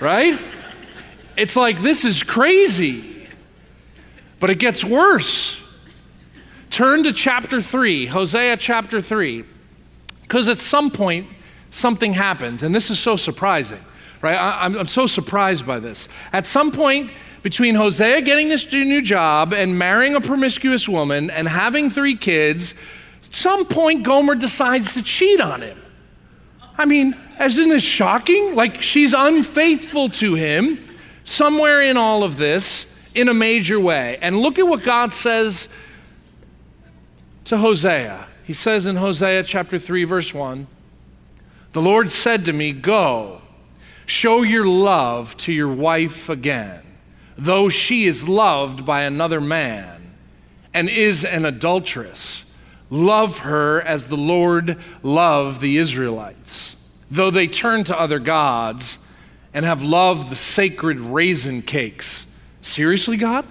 right? 0.00 0.38
It's 1.36 1.56
like, 1.56 1.80
this 1.80 2.04
is 2.04 2.22
crazy. 2.22 3.28
But 4.38 4.50
it 4.50 4.58
gets 4.58 4.84
worse. 4.84 5.56
Turn 6.70 7.04
to 7.04 7.12
chapter 7.12 7.60
3, 7.60 8.06
Hosea 8.06 8.56
chapter 8.56 9.00
3, 9.00 9.44
because 10.22 10.48
at 10.48 10.58
some 10.58 10.90
point 10.90 11.28
something 11.70 12.12
happens, 12.12 12.62
and 12.62 12.74
this 12.74 12.90
is 12.90 12.98
so 12.98 13.16
surprising, 13.16 13.80
right? 14.20 14.36
I, 14.36 14.66
am 14.66 14.88
so 14.88 15.06
surprised 15.06 15.66
by 15.66 15.78
this. 15.78 16.08
At 16.32 16.46
some 16.46 16.72
point, 16.72 17.10
between 17.42 17.76
Hosea 17.76 18.22
getting 18.22 18.48
this 18.48 18.70
new 18.72 19.00
job 19.00 19.52
and 19.52 19.78
marrying 19.78 20.16
a 20.16 20.20
promiscuous 20.20 20.88
woman 20.88 21.30
and 21.30 21.46
having 21.46 21.90
three 21.90 22.16
kids, 22.16 22.74
at 23.24 23.32
some 23.32 23.66
point 23.66 24.02
Gomer 24.02 24.34
decides 24.34 24.94
to 24.94 25.02
cheat 25.02 25.40
on 25.40 25.62
him. 25.62 25.80
I 26.76 26.86
mean, 26.86 27.16
isn't 27.40 27.68
this 27.68 27.82
shocking? 27.82 28.54
Like 28.54 28.82
she's 28.82 29.12
unfaithful 29.12 30.08
to 30.10 30.34
him 30.34 30.82
somewhere 31.24 31.82
in 31.82 31.96
all 31.96 32.24
of 32.24 32.36
this 32.36 32.86
in 33.14 33.28
a 33.28 33.34
major 33.34 33.78
way. 33.78 34.18
And 34.20 34.40
look 34.40 34.58
at 34.58 34.66
what 34.66 34.82
God 34.82 35.12
says 35.12 35.68
to 37.46 37.58
Hosea. 37.58 38.26
He 38.44 38.52
says 38.52 38.86
in 38.86 38.96
Hosea 38.96 39.42
chapter 39.44 39.78
3, 39.78 40.04
verse 40.04 40.34
1 40.34 40.66
The 41.72 41.82
Lord 41.82 42.10
said 42.10 42.44
to 42.44 42.52
me, 42.52 42.72
Go, 42.72 43.40
show 44.04 44.42
your 44.42 44.66
love 44.66 45.36
to 45.38 45.52
your 45.52 45.72
wife 45.72 46.28
again, 46.28 46.82
though 47.38 47.68
she 47.68 48.04
is 48.04 48.28
loved 48.28 48.84
by 48.84 49.02
another 49.02 49.40
man 49.40 50.12
and 50.74 50.88
is 50.88 51.24
an 51.24 51.44
adulteress. 51.44 52.42
Love 52.90 53.40
her 53.40 53.80
as 53.80 54.04
the 54.04 54.16
Lord 54.16 54.78
loved 55.02 55.60
the 55.60 55.76
Israelites, 55.76 56.76
though 57.10 57.30
they 57.30 57.48
turn 57.48 57.82
to 57.84 57.98
other 57.98 58.18
gods 58.18 58.98
and 59.54 59.64
have 59.64 59.82
loved 59.82 60.30
the 60.30 60.36
sacred 60.36 60.98
raisin 60.98 61.62
cakes. 61.62 62.26
Seriously, 62.60 63.16
God? 63.16 63.46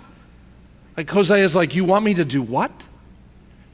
Like 0.96 1.10
Hosea 1.10 1.44
is 1.44 1.56
like, 1.56 1.76
You 1.76 1.84
want 1.86 2.06
me 2.06 2.14
to 2.14 2.26
do 2.26 2.42
what? 2.42 2.72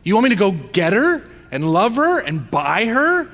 You 0.03 0.15
want 0.15 0.25
me 0.25 0.29
to 0.29 0.35
go 0.35 0.51
get 0.51 0.93
her 0.93 1.23
and 1.51 1.71
love 1.71 1.95
her 1.95 2.19
and 2.19 2.49
buy 2.49 2.85
her? 2.85 3.29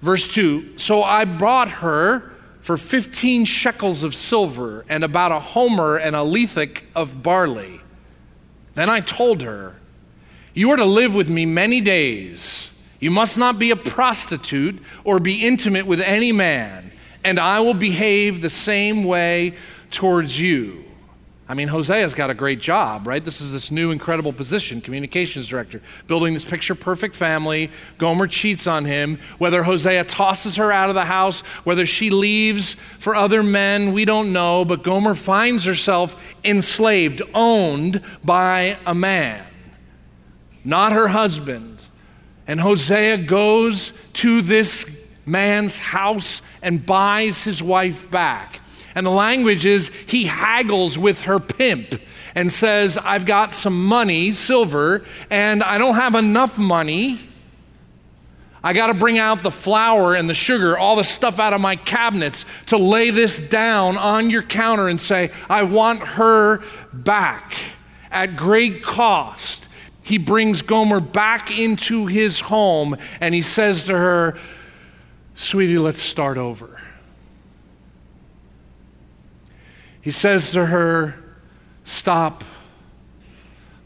Verse 0.00 0.26
2 0.26 0.78
So 0.78 1.02
I 1.02 1.24
bought 1.24 1.68
her 1.68 2.32
for 2.60 2.76
15 2.76 3.44
shekels 3.44 4.02
of 4.02 4.14
silver 4.14 4.84
and 4.88 5.04
about 5.04 5.32
a 5.32 5.40
homer 5.40 5.96
and 5.96 6.14
a 6.14 6.20
lethek 6.20 6.82
of 6.94 7.22
barley. 7.22 7.80
Then 8.74 8.90
I 8.90 9.00
told 9.00 9.42
her, 9.42 9.76
You 10.54 10.70
are 10.70 10.76
to 10.76 10.84
live 10.84 11.14
with 11.14 11.28
me 11.28 11.46
many 11.46 11.80
days. 11.80 12.68
You 12.98 13.10
must 13.10 13.38
not 13.38 13.58
be 13.58 13.70
a 13.70 13.76
prostitute 13.76 14.80
or 15.04 15.20
be 15.20 15.46
intimate 15.46 15.86
with 15.86 16.00
any 16.00 16.32
man, 16.32 16.92
and 17.24 17.38
I 17.38 17.60
will 17.60 17.74
behave 17.74 18.42
the 18.42 18.50
same 18.50 19.04
way 19.04 19.54
towards 19.90 20.38
you. 20.38 20.84
I 21.50 21.54
mean, 21.54 21.66
Hosea's 21.66 22.14
got 22.14 22.30
a 22.30 22.34
great 22.34 22.60
job, 22.60 23.08
right? 23.08 23.24
This 23.24 23.40
is 23.40 23.50
this 23.50 23.72
new 23.72 23.90
incredible 23.90 24.32
position, 24.32 24.80
communications 24.80 25.48
director, 25.48 25.82
building 26.06 26.32
this 26.32 26.44
picture 26.44 26.76
perfect 26.76 27.16
family. 27.16 27.72
Gomer 27.98 28.28
cheats 28.28 28.68
on 28.68 28.84
him. 28.84 29.18
Whether 29.38 29.64
Hosea 29.64 30.04
tosses 30.04 30.54
her 30.54 30.70
out 30.70 30.90
of 30.90 30.94
the 30.94 31.06
house, 31.06 31.40
whether 31.64 31.86
she 31.86 32.08
leaves 32.08 32.76
for 33.00 33.16
other 33.16 33.42
men, 33.42 33.92
we 33.92 34.04
don't 34.04 34.32
know. 34.32 34.64
But 34.64 34.84
Gomer 34.84 35.16
finds 35.16 35.64
herself 35.64 36.14
enslaved, 36.44 37.20
owned 37.34 38.00
by 38.24 38.78
a 38.86 38.94
man, 38.94 39.44
not 40.64 40.92
her 40.92 41.08
husband. 41.08 41.82
And 42.46 42.60
Hosea 42.60 43.16
goes 43.18 43.92
to 44.12 44.40
this 44.40 44.84
man's 45.26 45.76
house 45.78 46.42
and 46.62 46.86
buys 46.86 47.42
his 47.42 47.60
wife 47.60 48.08
back. 48.08 48.60
And 49.00 49.06
the 49.06 49.10
language 49.10 49.64
is 49.64 49.90
he 50.06 50.24
haggles 50.24 50.98
with 50.98 51.22
her 51.22 51.40
pimp 51.40 51.98
and 52.34 52.52
says, 52.52 52.98
I've 52.98 53.24
got 53.24 53.54
some 53.54 53.86
money, 53.86 54.30
silver, 54.32 55.06
and 55.30 55.62
I 55.62 55.78
don't 55.78 55.94
have 55.94 56.14
enough 56.14 56.58
money. 56.58 57.18
I 58.62 58.74
got 58.74 58.88
to 58.88 58.94
bring 58.94 59.18
out 59.18 59.42
the 59.42 59.50
flour 59.50 60.14
and 60.14 60.28
the 60.28 60.34
sugar, 60.34 60.76
all 60.76 60.96
the 60.96 61.02
stuff 61.02 61.38
out 61.38 61.54
of 61.54 61.62
my 61.62 61.76
cabinets 61.76 62.44
to 62.66 62.76
lay 62.76 63.08
this 63.08 63.40
down 63.40 63.96
on 63.96 64.28
your 64.28 64.42
counter 64.42 64.86
and 64.86 65.00
say, 65.00 65.30
I 65.48 65.62
want 65.62 66.00
her 66.00 66.62
back 66.92 67.54
at 68.10 68.36
great 68.36 68.82
cost. 68.82 69.66
He 70.02 70.18
brings 70.18 70.60
Gomer 70.60 71.00
back 71.00 71.50
into 71.50 72.04
his 72.04 72.38
home 72.38 72.98
and 73.18 73.34
he 73.34 73.40
says 73.40 73.84
to 73.84 73.96
her, 73.96 74.36
Sweetie, 75.36 75.78
let's 75.78 76.02
start 76.02 76.36
over. 76.36 76.78
He 80.00 80.10
says 80.10 80.50
to 80.52 80.66
her, 80.66 81.22
Stop 81.84 82.44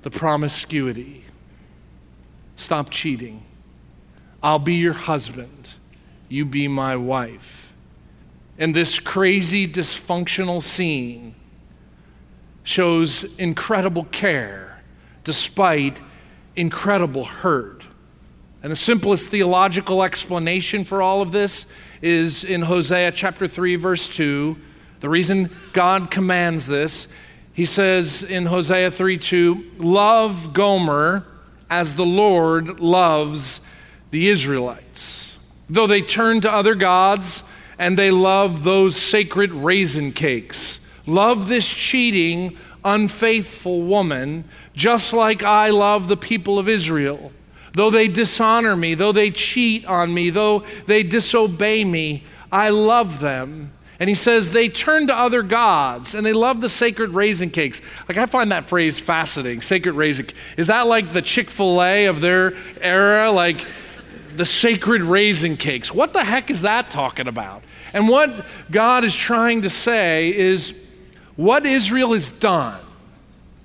the 0.03 0.11
promiscuity, 0.11 1.25
stop 2.57 2.91
cheating. 2.91 3.45
I'll 4.43 4.59
be 4.59 4.75
your 4.75 4.93
husband, 4.93 5.71
you 6.29 6.45
be 6.45 6.69
my 6.69 6.97
wife. 6.97 7.73
And 8.59 8.77
this 8.77 8.99
crazy, 8.99 9.67
dysfunctional 9.67 10.61
scene 10.61 11.35
shows 12.63 13.25
incredible 13.39 14.05
care 14.05 14.83
despite 15.25 16.01
incredible 16.55 17.25
hurt. 17.25 17.85
And 18.63 18.71
the 18.71 18.77
simplest 18.77 19.29
theological 19.31 20.03
explanation 20.03 20.85
for 20.85 21.03
all 21.03 21.23
of 21.23 21.33
this 21.33 21.67
is 22.03 22.45
in 22.45 22.63
Hosea 22.63 23.13
chapter 23.13 23.49
3, 23.49 23.77
verse 23.77 24.07
2 24.09 24.57
the 25.05 25.11
reason 25.11 25.51
God 25.75 26.11
commands 26.11 26.67
this, 26.67 27.07
he 27.53 27.67
says 27.67 28.23
in 28.23 28.47
Hosea 28.47 28.91
3 28.91 29.19
2, 29.19 29.73
love 29.77 30.55
Gomer 30.55 31.27
as 31.69 31.97
the 31.97 32.07
Lord 32.07 32.81
loves 32.81 33.61
the 34.13 34.29
Israelites. 34.29 35.33
Though 35.69 35.87
they 35.87 36.01
turn 36.01 36.41
to 36.41 36.51
other 36.51 36.75
gods 36.75 37.43
and 37.79 37.99
they 37.99 38.11
love 38.11 38.65
those 38.65 38.97
sacred 38.97 39.53
raisin 39.53 40.13
cakes, 40.13 40.81
love 41.05 41.49
this 41.49 41.67
cheating, 41.67 42.57
unfaithful 42.83 43.83
woman, 43.83 44.45
just 44.73 45.13
like 45.13 45.43
I 45.43 45.69
love 45.69 46.09
the 46.09 46.17
people 46.17 46.59
of 46.59 46.67
Israel. 46.67 47.31
Though 47.75 47.91
they 47.91 48.09
dishonor 48.09 48.75
me, 48.75 48.95
though 48.95 49.13
they 49.13 49.31
cheat 49.31 49.85
on 49.85 50.15
me, 50.15 50.31
though 50.31 50.61
they 50.87 51.03
disobey 51.03 51.85
me, 51.85 52.25
I 52.51 52.71
love 52.71 53.21
them 53.21 53.74
and 54.01 54.09
he 54.09 54.15
says 54.15 54.51
they 54.51 54.69
turn 54.69 55.07
to 55.07 55.17
other 55.17 55.43
gods 55.43 56.15
and 56.15 56.27
they 56.27 56.33
love 56.33 56.61
the 56.61 56.69
sacred 56.69 57.11
raisin 57.11 57.51
cakes. 57.51 57.81
Like, 58.09 58.19
I 58.19 58.27
find 58.27 58.51
that 58.53 58.67
phrase 58.67 58.99
fascinating 58.99 59.63
sacred 59.63 59.93
raisin. 59.93 60.29
Is 60.57 60.67
that 60.67 60.87
like 60.87 61.13
the 61.13 61.23
Chick 61.23 61.51
fil 61.51 61.83
A 61.83 62.07
of 62.07 62.21
their 62.21 62.55
era? 62.81 63.31
Like 63.31 63.67
the 64.37 64.47
sacred 64.47 65.03
raisin 65.03 65.57
cakes. 65.57 65.93
What 65.93 66.13
the 66.13 66.25
heck 66.25 66.51
is 66.51 66.63
that 66.63 66.91
talking 66.91 67.29
about? 67.29 67.63
And 67.93 68.09
what 68.09 68.47
God 68.71 69.05
is 69.05 69.15
trying 69.15 69.63
to 69.63 69.71
say 69.71 70.37
is 70.37 70.77
what 71.37 71.65
Israel 71.65 72.13
has 72.13 72.31
done 72.31 72.81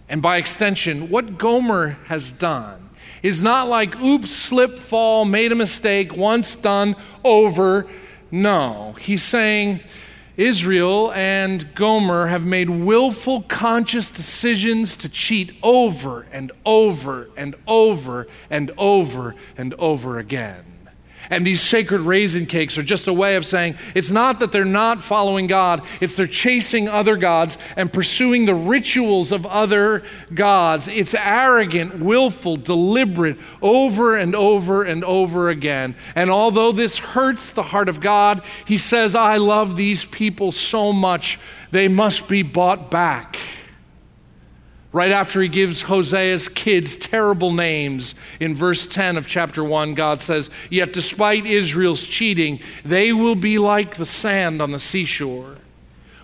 and 0.09 0.23
by 0.23 0.37
extension, 0.37 1.09
what 1.09 1.37
Gomer 1.37 1.99
has 2.07 2.31
done 2.31 2.89
is 3.21 3.41
not 3.41 3.67
like, 3.67 4.01
oops, 4.01 4.31
slip, 4.31 4.77
fall, 4.77 5.23
made 5.23 5.51
a 5.51 5.55
mistake, 5.55 6.15
once 6.15 6.55
done, 6.55 6.95
over. 7.23 7.85
No, 8.31 8.93
he's 8.99 9.23
saying 9.23 9.81
Israel 10.39 11.11
and 11.11 11.75
Gomer 11.75 12.27
have 12.27 12.45
made 12.45 12.69
willful, 12.69 13.41
conscious 13.41 14.09
decisions 14.09 14.95
to 14.95 15.09
cheat 15.09 15.51
over 15.61 16.27
and 16.31 16.53
over 16.65 17.29
and 17.35 17.55
over 17.67 18.25
and 18.49 18.71
over 18.77 19.35
and 19.57 19.73
over 19.73 20.17
again. 20.17 20.68
And 21.29 21.45
these 21.45 21.61
sacred 21.61 22.01
raisin 22.01 22.45
cakes 22.45 22.77
are 22.77 22.83
just 22.83 23.07
a 23.07 23.13
way 23.13 23.35
of 23.35 23.45
saying 23.45 23.75
it's 23.93 24.09
not 24.09 24.39
that 24.39 24.51
they're 24.51 24.65
not 24.65 25.01
following 25.01 25.47
God, 25.47 25.83
it's 26.01 26.15
they're 26.15 26.27
chasing 26.27 26.87
other 26.87 27.17
gods 27.17 27.57
and 27.75 27.91
pursuing 27.91 28.45
the 28.45 28.55
rituals 28.55 29.31
of 29.31 29.45
other 29.45 30.03
gods. 30.33 30.87
It's 30.87 31.13
arrogant, 31.13 31.99
willful, 31.99 32.57
deliberate, 32.57 33.37
over 33.61 34.15
and 34.15 34.35
over 34.35 34.83
and 34.83 35.03
over 35.03 35.49
again. 35.49 35.95
And 36.15 36.29
although 36.29 36.71
this 36.71 36.97
hurts 36.97 37.51
the 37.51 37.63
heart 37.63 37.89
of 37.89 38.01
God, 38.01 38.41
He 38.65 38.77
says, 38.77 39.15
I 39.15 39.37
love 39.37 39.75
these 39.75 40.05
people 40.05 40.51
so 40.51 40.91
much, 40.91 41.39
they 41.71 41.87
must 41.87 42.27
be 42.27 42.41
bought 42.41 42.89
back. 42.89 43.37
Right 44.91 45.11
after 45.11 45.39
he 45.41 45.49
gives 45.49 45.83
Hosea's 45.83 46.47
kids 46.47 46.95
terrible 46.95 47.51
names, 47.51 48.15
in 48.39 48.55
verse 48.55 48.87
10 48.87 49.17
of 49.17 49.27
chapter 49.27 49.63
1, 49.63 49.93
God 49.93 50.19
says, 50.19 50.49
Yet 50.71 50.93
despite 50.93 51.45
Israel's 51.45 52.03
cheating, 52.03 52.59
they 52.83 53.13
will 53.13 53.35
be 53.35 53.59
like 53.59 53.95
the 53.95 54.05
sand 54.05 54.63
on 54.63 54.71
the 54.71 54.79
seashore, 54.79 55.57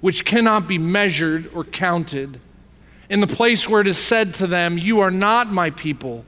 which 0.02 0.26
cannot 0.26 0.68
be 0.68 0.80
measured 0.80 1.52
or 1.54 1.64
counted. 1.64 2.40
In 3.08 3.20
the 3.20 3.28
place 3.28 3.70
where 3.70 3.82
it 3.82 3.88
is 3.88 4.00
said 4.00 4.34
to 4.36 4.48
them, 4.48 4.80
You 4.80 5.00
are 5.00 5.12
not 5.12 5.52
my 5.52 5.70
people, 5.70 6.26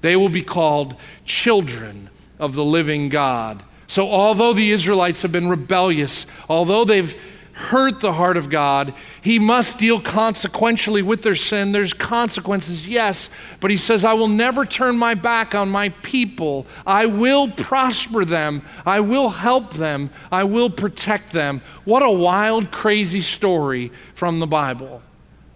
they 0.00 0.14
will 0.14 0.28
be 0.28 0.42
called 0.42 0.94
children 1.24 2.08
of 2.38 2.54
the 2.54 2.64
living 2.64 3.08
God. 3.08 3.64
So, 3.88 4.08
although 4.08 4.52
the 4.52 4.70
Israelites 4.70 5.22
have 5.22 5.32
been 5.32 5.48
rebellious, 5.48 6.24
although 6.48 6.84
they've 6.84 7.20
hurt 7.60 8.00
the 8.00 8.14
heart 8.14 8.36
of 8.36 8.50
God. 8.50 8.94
He 9.22 9.38
must 9.38 9.78
deal 9.78 10.00
consequentially 10.00 11.02
with 11.02 11.22
their 11.22 11.34
sin. 11.34 11.72
There's 11.72 11.92
consequences, 11.92 12.86
yes, 12.86 13.28
but 13.60 13.70
he 13.70 13.76
says, 13.76 14.04
I 14.04 14.14
will 14.14 14.28
never 14.28 14.64
turn 14.64 14.96
my 14.96 15.14
back 15.14 15.54
on 15.54 15.68
my 15.68 15.90
people. 16.02 16.66
I 16.86 17.06
will 17.06 17.50
prosper 17.50 18.24
them. 18.24 18.62
I 18.84 19.00
will 19.00 19.30
help 19.30 19.74
them. 19.74 20.10
I 20.32 20.44
will 20.44 20.70
protect 20.70 21.32
them. 21.32 21.62
What 21.84 22.02
a 22.02 22.10
wild, 22.10 22.70
crazy 22.70 23.20
story 23.20 23.92
from 24.14 24.40
the 24.40 24.46
Bible. 24.46 25.02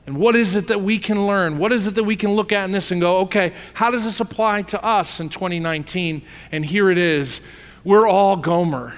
And 0.07 0.19
what 0.19 0.37
is 0.37 0.55
it 0.55 0.69
that 0.69 0.83
we 0.83 0.99
can 0.99 1.27
learn? 1.27 1.59
What 1.59 1.73
is 1.73 1.87
it 1.87 1.95
that 1.95 2.05
we 2.05 2.17
can 2.17 2.35
look 2.35 2.53
at 2.53 2.65
in 2.67 2.73
this 2.73 2.91
and 2.91 3.01
go, 3.01 3.19
okay, 3.21 3.55
how 3.73 3.91
does 3.91 4.05
this 4.05 4.21
apply 4.21 4.63
to 4.63 4.85
us 4.85 5.19
in 5.19 5.31
2019? 5.31 6.23
And 6.53 6.65
here 6.67 6.91
it 6.91 6.99
is. 6.99 7.41
We're 7.85 8.07
all 8.07 8.37
Gomer. 8.37 8.95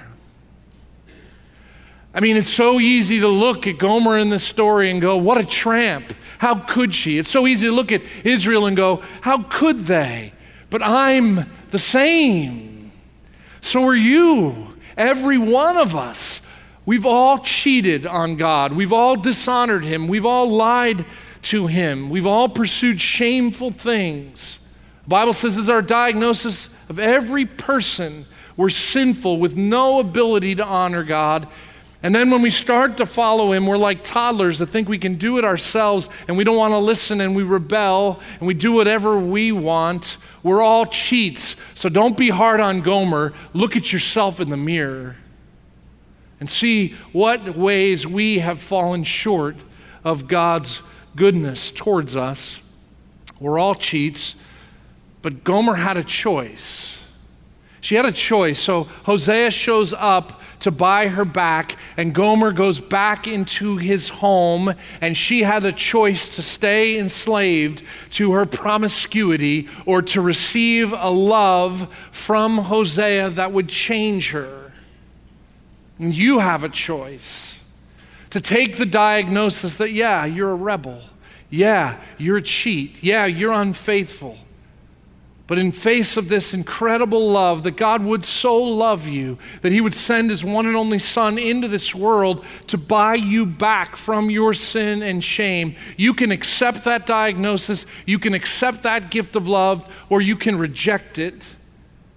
I 2.17 2.19
mean, 2.19 2.35
it's 2.35 2.49
so 2.49 2.79
easy 2.79 3.19
to 3.19 3.27
look 3.27 3.67
at 3.67 3.77
Gomer 3.77 4.17
in 4.17 4.29
this 4.29 4.43
story 4.43 4.89
and 4.89 4.99
go, 4.99 5.17
what 5.17 5.37
a 5.37 5.45
tramp. 5.45 6.15
How 6.39 6.55
could 6.55 6.95
she? 6.95 7.19
It's 7.19 7.29
so 7.29 7.45
easy 7.45 7.67
to 7.67 7.71
look 7.71 7.91
at 7.91 8.01
Israel 8.23 8.65
and 8.65 8.75
go, 8.75 9.03
how 9.21 9.43
could 9.43 9.81
they? 9.81 10.33
But 10.71 10.81
I'm 10.81 11.45
the 11.69 11.77
same. 11.77 12.91
So 13.61 13.85
are 13.85 13.95
you. 13.95 14.75
Every 14.97 15.37
one 15.37 15.77
of 15.77 15.95
us. 15.95 16.41
We've 16.87 17.05
all 17.05 17.37
cheated 17.37 18.07
on 18.07 18.35
God. 18.35 18.73
We've 18.73 18.93
all 18.93 19.15
dishonored 19.15 19.85
Him. 19.85 20.07
We've 20.07 20.25
all 20.25 20.49
lied 20.49 21.05
to 21.43 21.67
Him. 21.67 22.09
We've 22.09 22.25
all 22.25 22.49
pursued 22.49 22.99
shameful 22.99 23.69
things. 23.69 24.57
The 25.03 25.09
Bible 25.09 25.33
says 25.33 25.53
this 25.55 25.65
is 25.65 25.69
our 25.69 25.83
diagnosis 25.83 26.67
of 26.89 26.97
every 26.97 27.45
person. 27.45 28.25
We're 28.55 28.69
sinful 28.69 29.37
with 29.37 29.55
no 29.55 29.99
ability 29.99 30.55
to 30.55 30.65
honor 30.65 31.03
God 31.03 31.47
and 32.03 32.13
then 32.13 32.29
when 32.29 32.41
we 32.41 32.51
start 32.51 32.97
to 32.97 33.05
follow 33.05 33.51
him, 33.51 33.65
we're 33.65 33.77
like 33.77 34.03
toddlers 34.03 34.59
that 34.59 34.67
think 34.67 34.87
we 34.87 34.99
can 34.99 35.15
do 35.15 35.37
it 35.39 35.45
ourselves 35.45 36.07
and 36.27 36.37
we 36.37 36.43
don't 36.43 36.57
want 36.57 36.73
to 36.73 36.77
listen 36.77 37.21
and 37.21 37.35
we 37.35 37.41
rebel 37.43 38.19
and 38.39 38.47
we 38.47 38.53
do 38.53 38.71
whatever 38.71 39.17
we 39.17 39.51
want. 39.51 40.17
We're 40.43 40.61
all 40.61 40.85
cheats. 40.85 41.55
So 41.73 41.89
don't 41.89 42.15
be 42.15 42.29
hard 42.29 42.59
on 42.59 42.81
Gomer. 42.81 43.33
Look 43.53 43.75
at 43.75 43.91
yourself 43.91 44.39
in 44.39 44.49
the 44.49 44.57
mirror 44.57 45.15
and 46.39 46.47
see 46.47 46.93
what 47.11 47.57
ways 47.57 48.05
we 48.05 48.39
have 48.39 48.59
fallen 48.59 49.03
short 49.03 49.55
of 50.03 50.27
God's 50.27 50.81
goodness 51.15 51.71
towards 51.71 52.15
us. 52.15 52.57
We're 53.39 53.57
all 53.57 53.73
cheats, 53.73 54.35
but 55.23 55.43
Gomer 55.43 55.75
had 55.75 55.97
a 55.97 56.03
choice. 56.03 56.97
She 57.81 57.95
had 57.95 58.05
a 58.05 58.11
choice. 58.11 58.59
So 58.59 58.83
Hosea 59.05 59.49
shows 59.51 59.93
up 59.93 60.41
to 60.59 60.71
buy 60.71 61.07
her 61.07 61.25
back, 61.25 61.77
and 61.97 62.13
Gomer 62.13 62.51
goes 62.51 62.79
back 62.79 63.27
into 63.27 63.77
his 63.77 64.07
home, 64.07 64.73
and 65.01 65.17
she 65.17 65.41
had 65.41 65.65
a 65.65 65.71
choice 65.71 66.29
to 66.29 66.43
stay 66.43 66.99
enslaved 66.99 67.81
to 68.11 68.33
her 68.33 68.45
promiscuity 68.45 69.67
or 69.85 70.03
to 70.03 70.21
receive 70.21 70.93
a 70.93 71.09
love 71.09 71.93
from 72.11 72.59
Hosea 72.59 73.31
that 73.31 73.51
would 73.51 73.67
change 73.67 74.29
her. 74.29 74.71
And 75.97 76.15
you 76.15 76.37
have 76.37 76.63
a 76.63 76.69
choice 76.69 77.55
to 78.29 78.39
take 78.39 78.77
the 78.77 78.85
diagnosis 78.85 79.77
that, 79.77 79.91
yeah, 79.91 80.23
you're 80.25 80.51
a 80.51 80.55
rebel. 80.55 81.01
Yeah, 81.49 81.99
you're 82.19 82.37
a 82.37 82.41
cheat. 82.43 83.03
Yeah, 83.03 83.25
you're 83.25 83.53
unfaithful. 83.53 84.37
But 85.47 85.57
in 85.57 85.71
face 85.71 86.17
of 86.17 86.27
this 86.27 86.53
incredible 86.53 87.31
love, 87.31 87.63
that 87.63 87.77
God 87.77 88.03
would 88.03 88.25
so 88.25 88.61
love 88.61 89.07
you 89.07 89.37
that 89.61 89.71
he 89.71 89.79
would 89.79 89.93
send 89.93 90.29
his 90.29 90.43
one 90.43 90.65
and 90.65 90.75
only 90.75 90.99
son 90.99 91.37
into 91.37 91.69
this 91.69 91.95
world 91.95 92.45
to 92.67 92.77
buy 92.77 93.15
you 93.15 93.45
back 93.45 93.95
from 93.95 94.29
your 94.29 94.53
sin 94.53 95.01
and 95.01 95.23
shame, 95.23 95.77
you 95.95 96.13
can 96.13 96.33
accept 96.33 96.83
that 96.83 97.05
diagnosis, 97.05 97.85
you 98.05 98.19
can 98.19 98.33
accept 98.33 98.83
that 98.83 99.09
gift 99.09 99.37
of 99.37 99.47
love, 99.47 99.89
or 100.09 100.19
you 100.19 100.35
can 100.35 100.57
reject 100.57 101.17
it. 101.17 101.41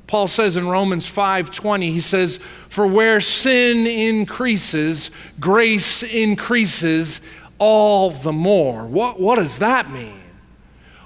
Paul 0.08 0.26
says 0.26 0.56
in 0.56 0.66
Romans 0.66 1.06
5:20, 1.06 1.92
he 1.92 2.00
says, 2.00 2.40
"For 2.68 2.84
where 2.84 3.20
sin 3.20 3.86
increases, 3.86 5.08
grace 5.38 6.02
increases 6.02 7.20
all 7.58 8.10
the 8.10 8.32
more." 8.32 8.86
What, 8.86 9.20
what 9.20 9.36
does 9.36 9.58
that 9.58 9.88
mean? 9.92 10.18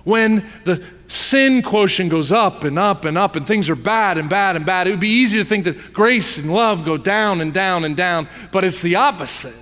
When 0.05 0.51
the 0.65 0.83
sin 1.15 1.63
quotient 1.63 2.11
goes 2.11 2.33
up 2.33 2.65
and 2.65 2.79
up 2.79 3.05
and 3.05 3.17
up 3.17 3.37
and 3.37 3.47
things 3.47 3.69
are 3.69 3.77
bad 3.77 4.19
and 4.19 4.29
bad 4.29 4.57
and 4.57 4.67
bad, 4.67 4.87
it 4.87 4.91
would 4.91 5.01
be 5.01 5.09
easy 5.09 5.39
to 5.39 5.45
think 5.45 5.65
that 5.65 5.93
grace 5.93 6.37
and 6.37 6.53
love 6.53 6.85
go 6.85 6.97
down 6.97 7.41
and 7.41 7.55
down 7.55 7.85
and 7.85 7.97
down, 7.97 8.29
but 8.51 8.65
it's 8.65 8.83
the 8.83 8.97
opposite. 8.97 9.55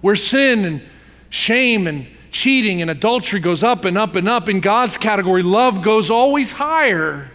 Where 0.00 0.16
sin 0.16 0.64
and 0.64 0.82
shame 1.28 1.86
and 1.86 2.06
cheating 2.30 2.80
and 2.80 2.90
adultery 2.90 3.40
goes 3.40 3.62
up 3.62 3.84
and 3.84 3.98
up 3.98 4.16
and 4.16 4.28
up, 4.28 4.48
in 4.48 4.60
God's 4.60 4.96
category, 4.96 5.42
love 5.42 5.82
goes 5.82 6.08
always 6.08 6.52
higher. 6.52 7.30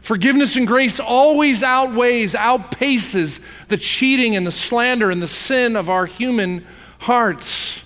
Forgiveness 0.00 0.56
and 0.56 0.66
grace 0.66 1.00
always 1.00 1.62
outweighs, 1.62 2.34
outpaces 2.34 3.40
the 3.68 3.76
cheating 3.76 4.36
and 4.36 4.46
the 4.46 4.52
slander 4.52 5.10
and 5.10 5.20
the 5.20 5.28
sin 5.28 5.76
of 5.76 5.90
our 5.90 6.06
human 6.06 6.64
hearts. 7.00 7.80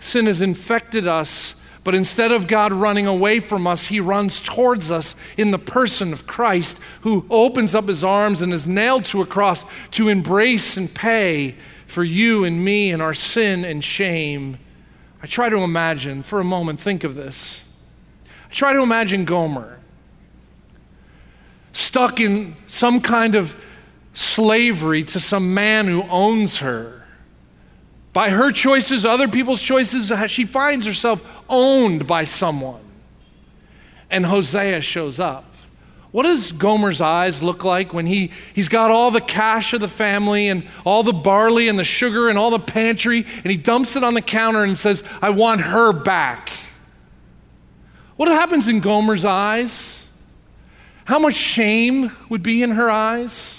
Sin 0.00 0.26
has 0.26 0.42
infected 0.42 1.06
us 1.06 1.54
but 1.84 1.94
instead 1.94 2.32
of 2.32 2.48
God 2.48 2.72
running 2.72 3.06
away 3.06 3.40
from 3.40 3.66
us, 3.66 3.86
He 3.88 4.00
runs 4.00 4.40
towards 4.40 4.90
us 4.90 5.14
in 5.36 5.50
the 5.50 5.58
person 5.58 6.12
of 6.12 6.26
Christ, 6.26 6.80
who 7.02 7.26
opens 7.28 7.74
up 7.74 7.86
His 7.86 8.02
arms 8.02 8.40
and 8.40 8.52
is 8.52 8.66
nailed 8.66 9.04
to 9.06 9.20
a 9.20 9.26
cross 9.26 9.64
to 9.92 10.08
embrace 10.08 10.76
and 10.78 10.92
pay 10.92 11.54
for 11.86 12.02
you 12.02 12.44
and 12.44 12.64
me 12.64 12.90
and 12.90 13.02
our 13.02 13.14
sin 13.14 13.64
and 13.64 13.84
shame. 13.84 14.58
I 15.22 15.26
try 15.26 15.50
to 15.50 15.58
imagine, 15.58 16.22
for 16.22 16.40
a 16.40 16.44
moment, 16.44 16.80
think 16.80 17.04
of 17.04 17.14
this. 17.14 17.60
I 18.26 18.52
try 18.52 18.72
to 18.72 18.82
imagine 18.82 19.26
Gomer 19.26 19.78
stuck 21.72 22.20
in 22.20 22.56
some 22.66 23.00
kind 23.00 23.34
of 23.34 23.56
slavery 24.14 25.04
to 25.04 25.20
some 25.20 25.52
man 25.54 25.86
who 25.86 26.02
owns 26.04 26.58
her 26.58 27.03
by 28.14 28.30
her 28.30 28.52
choices, 28.52 29.04
other 29.04 29.28
people's 29.28 29.60
choices, 29.60 30.10
she 30.30 30.46
finds 30.46 30.86
herself 30.86 31.22
owned 31.50 32.06
by 32.06 32.24
someone. 32.24 32.80
And 34.08 34.24
Hosea 34.24 34.80
shows 34.80 35.18
up. 35.18 35.44
What 36.12 36.22
does 36.22 36.52
Gomer's 36.52 37.00
eyes 37.00 37.42
look 37.42 37.64
like 37.64 37.92
when 37.92 38.06
he, 38.06 38.30
he's 38.54 38.68
got 38.68 38.92
all 38.92 39.10
the 39.10 39.20
cash 39.20 39.72
of 39.72 39.80
the 39.80 39.88
family 39.88 40.46
and 40.46 40.64
all 40.84 41.02
the 41.02 41.12
barley 41.12 41.68
and 41.68 41.76
the 41.76 41.82
sugar 41.82 42.28
and 42.28 42.38
all 42.38 42.50
the 42.50 42.60
pantry, 42.60 43.26
and 43.42 43.50
he 43.50 43.56
dumps 43.56 43.96
it 43.96 44.04
on 44.04 44.14
the 44.14 44.22
counter 44.22 44.62
and 44.62 44.78
says, 44.78 45.02
I 45.20 45.30
want 45.30 45.62
her 45.62 45.92
back? 45.92 46.50
What 48.14 48.28
happens 48.28 48.68
in 48.68 48.78
Gomer's 48.78 49.24
eyes? 49.24 49.98
How 51.04 51.18
much 51.18 51.34
shame 51.34 52.12
would 52.28 52.44
be 52.44 52.62
in 52.62 52.70
her 52.70 52.88
eyes? 52.88 53.58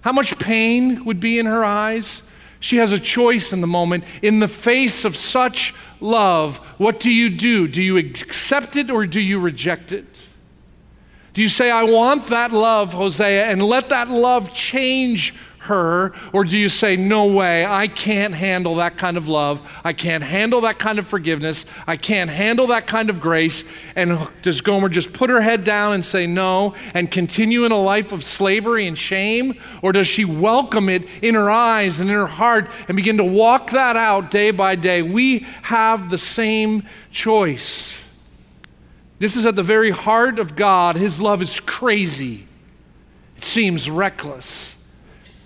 How 0.00 0.12
much 0.12 0.38
pain 0.38 1.04
would 1.04 1.20
be 1.20 1.38
in 1.38 1.44
her 1.44 1.62
eyes? 1.62 2.22
She 2.60 2.76
has 2.76 2.92
a 2.92 2.98
choice 2.98 3.52
in 3.52 3.60
the 3.60 3.66
moment. 3.66 4.04
In 4.22 4.40
the 4.40 4.48
face 4.48 5.04
of 5.04 5.16
such 5.16 5.74
love, 6.00 6.58
what 6.78 7.00
do 7.00 7.10
you 7.12 7.30
do? 7.30 7.68
Do 7.68 7.82
you 7.82 7.96
accept 7.96 8.76
it 8.76 8.90
or 8.90 9.06
do 9.06 9.20
you 9.20 9.38
reject 9.38 9.92
it? 9.92 10.06
Do 11.34 11.42
you 11.42 11.48
say, 11.48 11.70
I 11.70 11.84
want 11.84 12.24
that 12.26 12.52
love, 12.52 12.94
Hosea, 12.94 13.46
and 13.46 13.62
let 13.62 13.90
that 13.90 14.08
love 14.08 14.52
change 14.52 15.34
her? 15.68 16.12
Or 16.32 16.44
do 16.44 16.58
you 16.58 16.68
say, 16.68 16.96
No 16.96 17.26
way, 17.26 17.64
I 17.64 17.86
can't 17.86 18.34
handle 18.34 18.74
that 18.76 18.98
kind 18.98 19.16
of 19.16 19.28
love. 19.28 19.60
I 19.84 19.92
can't 19.92 20.24
handle 20.24 20.60
that 20.62 20.78
kind 20.78 20.98
of 20.98 21.06
forgiveness. 21.06 21.64
I 21.86 21.96
can't 21.96 22.28
handle 22.28 22.66
that 22.68 22.86
kind 22.86 23.08
of 23.08 23.20
grace. 23.20 23.64
And 23.96 24.28
does 24.42 24.60
Gomer 24.60 24.88
just 24.88 25.12
put 25.12 25.30
her 25.30 25.40
head 25.40 25.64
down 25.64 25.94
and 25.94 26.04
say 26.04 26.26
no 26.26 26.74
and 26.92 27.10
continue 27.10 27.64
in 27.64 27.72
a 27.72 27.80
life 27.80 28.12
of 28.12 28.24
slavery 28.24 28.86
and 28.86 28.98
shame? 28.98 29.54
Or 29.80 29.92
does 29.92 30.06
she 30.06 30.24
welcome 30.24 30.88
it 30.88 31.08
in 31.22 31.34
her 31.34 31.50
eyes 31.50 32.00
and 32.00 32.10
in 32.10 32.16
her 32.16 32.26
heart 32.26 32.70
and 32.88 32.96
begin 32.96 33.16
to 33.18 33.24
walk 33.24 33.70
that 33.70 33.96
out 33.96 34.30
day 34.30 34.50
by 34.50 34.74
day? 34.74 35.02
We 35.02 35.46
have 35.62 36.10
the 36.10 36.18
same 36.18 36.84
choice. 37.10 37.94
This 39.18 39.34
is 39.34 39.46
at 39.46 39.56
the 39.56 39.62
very 39.62 39.90
heart 39.90 40.38
of 40.38 40.54
God. 40.54 40.96
His 40.96 41.20
love 41.20 41.42
is 41.42 41.60
crazy, 41.60 42.46
it 43.36 43.44
seems 43.44 43.88
reckless. 43.88 44.70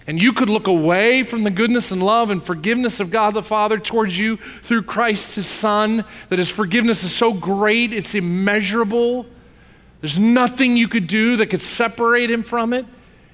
And 0.06 0.20
you 0.20 0.32
could 0.32 0.50
look 0.50 0.66
away 0.66 1.22
from 1.22 1.44
the 1.44 1.50
goodness 1.50 1.90
and 1.92 2.02
love 2.02 2.30
and 2.30 2.44
forgiveness 2.44 2.98
of 2.98 3.10
God 3.10 3.34
the 3.34 3.42
Father 3.42 3.78
towards 3.78 4.18
you 4.18 4.36
through 4.36 4.82
Christ 4.82 5.34
his 5.34 5.46
Son, 5.46 6.04
that 6.28 6.38
his 6.38 6.48
forgiveness 6.48 7.04
is 7.04 7.14
so 7.14 7.32
great, 7.32 7.92
it's 7.92 8.14
immeasurable. 8.14 9.26
There's 10.00 10.18
nothing 10.18 10.76
you 10.76 10.88
could 10.88 11.06
do 11.06 11.36
that 11.36 11.46
could 11.46 11.62
separate 11.62 12.30
him 12.30 12.42
from 12.42 12.72
it. 12.72 12.84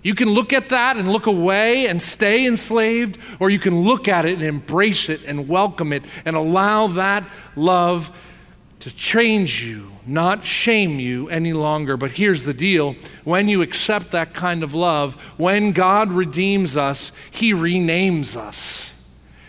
You 0.02 0.14
can 0.14 0.28
look 0.28 0.52
at 0.52 0.68
that 0.68 0.96
and 0.96 1.10
look 1.10 1.26
away 1.26 1.86
and 1.86 2.00
stay 2.00 2.46
enslaved, 2.46 3.18
or 3.40 3.50
you 3.50 3.58
can 3.58 3.82
look 3.82 4.06
at 4.06 4.26
it 4.26 4.34
and 4.34 4.42
embrace 4.42 5.08
it 5.08 5.24
and 5.24 5.48
welcome 5.48 5.92
it 5.92 6.04
and 6.24 6.36
allow 6.36 6.86
that 6.88 7.24
love 7.56 8.16
to 8.80 8.94
change 8.94 9.64
you, 9.64 9.92
not 10.06 10.44
shame 10.44 11.00
you 11.00 11.28
any 11.28 11.52
longer. 11.52 11.96
But 11.96 12.12
here's 12.12 12.44
the 12.44 12.54
deal 12.54 12.94
when 13.24 13.48
you 13.48 13.62
accept 13.62 14.12
that 14.12 14.34
kind 14.34 14.62
of 14.62 14.74
love, 14.74 15.14
when 15.36 15.72
God 15.72 16.12
redeems 16.12 16.76
us, 16.76 17.10
He 17.30 17.52
renames 17.52 18.36
us. 18.36 18.86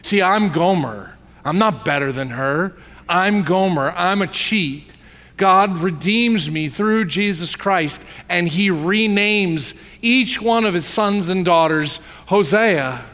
See, 0.01 0.21
I'm 0.21 0.51
Gomer. 0.51 1.17
I'm 1.45 1.57
not 1.57 1.85
better 1.85 2.11
than 2.11 2.31
her. 2.31 2.75
I'm 3.07 3.43
Gomer. 3.43 3.91
I'm 3.91 4.21
a 4.21 4.27
cheat. 4.27 4.93
God 5.37 5.77
redeems 5.77 6.51
me 6.51 6.67
through 6.67 7.05
Jesus 7.05 7.55
Christ, 7.55 8.01
and 8.27 8.47
He 8.49 8.69
renames 8.69 9.73
each 10.01 10.41
one 10.41 10.65
of 10.65 10.73
His 10.73 10.85
sons 10.85 11.29
and 11.29 11.45
daughters 11.45 11.99
Hosea. 12.27 13.05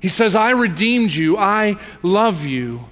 He 0.00 0.08
says, 0.08 0.34
I 0.34 0.50
redeemed 0.50 1.12
you. 1.12 1.36
I 1.36 1.76
love 2.02 2.44
you. 2.44 2.86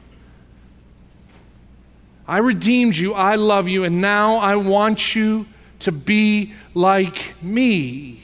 I 2.27 2.39
redeemed 2.39 2.97
you, 2.97 3.13
I 3.15 3.35
love 3.35 3.69
you, 3.69 3.85
and 3.85 4.01
now 4.01 4.37
I 4.37 4.57
want 4.57 5.15
you 5.15 5.47
to 5.81 5.93
be 5.93 6.55
like 6.73 7.41
me. 7.43 8.21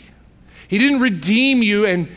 He 0.69 0.79
didn't 0.79 1.01
redeem 1.01 1.63
you 1.63 1.85
and 1.85 2.09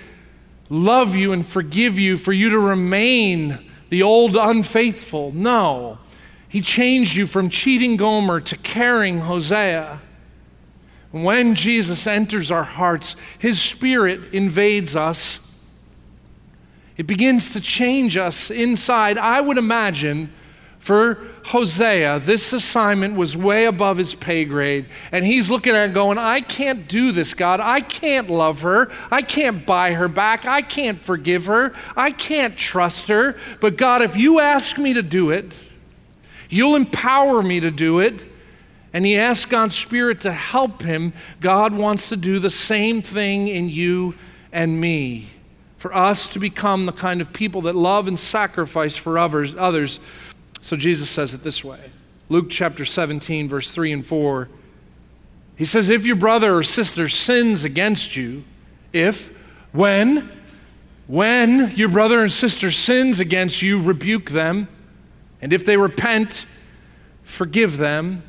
love 0.69 1.15
you 1.15 1.33
and 1.33 1.45
forgive 1.45 1.99
you 1.99 2.17
for 2.17 2.31
you 2.31 2.49
to 2.49 2.59
remain 2.59 3.59
the 3.89 4.03
old 4.03 4.35
unfaithful. 4.37 5.31
No. 5.31 5.99
He 6.47 6.61
changed 6.61 7.15
you 7.15 7.27
from 7.27 7.49
cheating 7.49 7.97
Gomer 7.97 8.39
to 8.41 8.57
caring 8.57 9.21
Hosea. 9.21 9.99
When 11.11 11.55
Jesus 11.55 12.07
enters 12.07 12.49
our 12.49 12.63
hearts, 12.63 13.15
his 13.37 13.61
spirit 13.61 14.33
invades 14.33 14.95
us. 14.95 15.39
It 16.95 17.07
begins 17.07 17.53
to 17.53 17.61
change 17.61 18.17
us 18.17 18.49
inside. 18.49 19.17
I 19.17 19.41
would 19.41 19.57
imagine 19.57 20.31
for 20.83 21.17
Hosea, 21.45 22.19
this 22.19 22.51
assignment 22.51 23.15
was 23.15 23.37
way 23.37 23.63
above 23.63 23.95
his 23.95 24.13
pay 24.15 24.43
grade. 24.43 24.85
And 25.13 25.25
he's 25.25 25.49
looking 25.49 25.73
at 25.73 25.91
it 25.91 25.93
going, 25.93 26.17
I 26.17 26.41
can't 26.41 26.89
do 26.89 27.13
this, 27.13 27.33
God. 27.33 27.61
I 27.61 27.79
can't 27.79 28.29
love 28.29 28.63
her. 28.63 28.91
I 29.09 29.21
can't 29.21 29.65
buy 29.65 29.93
her 29.93 30.09
back. 30.09 30.45
I 30.45 30.61
can't 30.61 30.99
forgive 30.99 31.45
her. 31.45 31.73
I 31.95 32.11
can't 32.11 32.57
trust 32.57 33.07
her. 33.07 33.37
But 33.61 33.77
God, 33.77 34.01
if 34.01 34.17
you 34.17 34.41
ask 34.41 34.77
me 34.77 34.93
to 34.93 35.01
do 35.01 35.29
it, 35.29 35.55
you'll 36.49 36.75
empower 36.75 37.41
me 37.41 37.61
to 37.61 37.71
do 37.71 38.01
it. 38.01 38.25
And 38.91 39.05
he 39.05 39.17
asks 39.17 39.45
God's 39.45 39.75
Spirit 39.75 40.19
to 40.21 40.33
help 40.33 40.81
him. 40.81 41.13
God 41.39 41.73
wants 41.73 42.09
to 42.09 42.17
do 42.17 42.39
the 42.39 42.49
same 42.49 43.01
thing 43.01 43.47
in 43.47 43.69
you 43.69 44.15
and 44.51 44.81
me. 44.81 45.27
For 45.77 45.95
us 45.95 46.27
to 46.27 46.39
become 46.39 46.87
the 46.87 46.91
kind 46.91 47.21
of 47.21 47.31
people 47.31 47.61
that 47.61 47.75
love 47.75 48.05
and 48.09 48.19
sacrifice 48.19 48.97
for 48.97 49.17
others, 49.17 49.55
others 49.57 50.01
so 50.63 50.77
Jesus 50.77 51.09
says 51.09 51.33
it 51.33 51.43
this 51.43 51.61
way 51.61 51.91
Luke 52.29 52.47
chapter 52.49 52.85
17, 52.85 53.49
verse 53.49 53.69
3 53.69 53.91
and 53.91 54.05
4. 54.05 54.49
He 55.57 55.65
says, 55.65 55.89
If 55.89 56.05
your 56.05 56.15
brother 56.15 56.55
or 56.55 56.63
sister 56.63 57.09
sins 57.09 57.65
against 57.65 58.15
you, 58.15 58.45
if, 58.93 59.27
when, 59.73 60.31
when 61.05 61.73
your 61.75 61.89
brother 61.89 62.23
and 62.23 62.31
sister 62.31 62.71
sins 62.71 63.19
against 63.19 63.61
you, 63.61 63.81
rebuke 63.81 64.31
them. 64.31 64.69
And 65.41 65.51
if 65.51 65.65
they 65.65 65.75
repent, 65.75 66.45
forgive 67.23 67.77
them. 67.77 68.23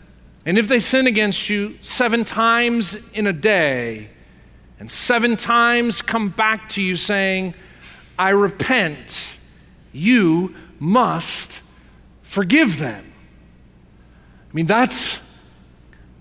And 0.45 0.59
if 0.59 0.67
they 0.67 0.81
sin 0.81 1.07
against 1.07 1.49
you 1.49 1.79
seven 1.83 2.25
times 2.25 2.97
in 3.13 3.29
a 3.29 3.33
day, 3.33 4.11
and 4.81 4.91
seven 4.91 5.37
times 5.37 6.03
come 6.03 6.31
back 6.31 6.69
to 6.71 6.83
you 6.83 6.97
saying, 6.97 7.55
I 8.19 8.31
repent, 8.31 9.19
you 9.93 10.57
must 10.81 11.61
forgive 12.35 12.79
them. 12.79 13.13
I 14.51 14.53
mean, 14.53 14.67
that's 14.67 15.19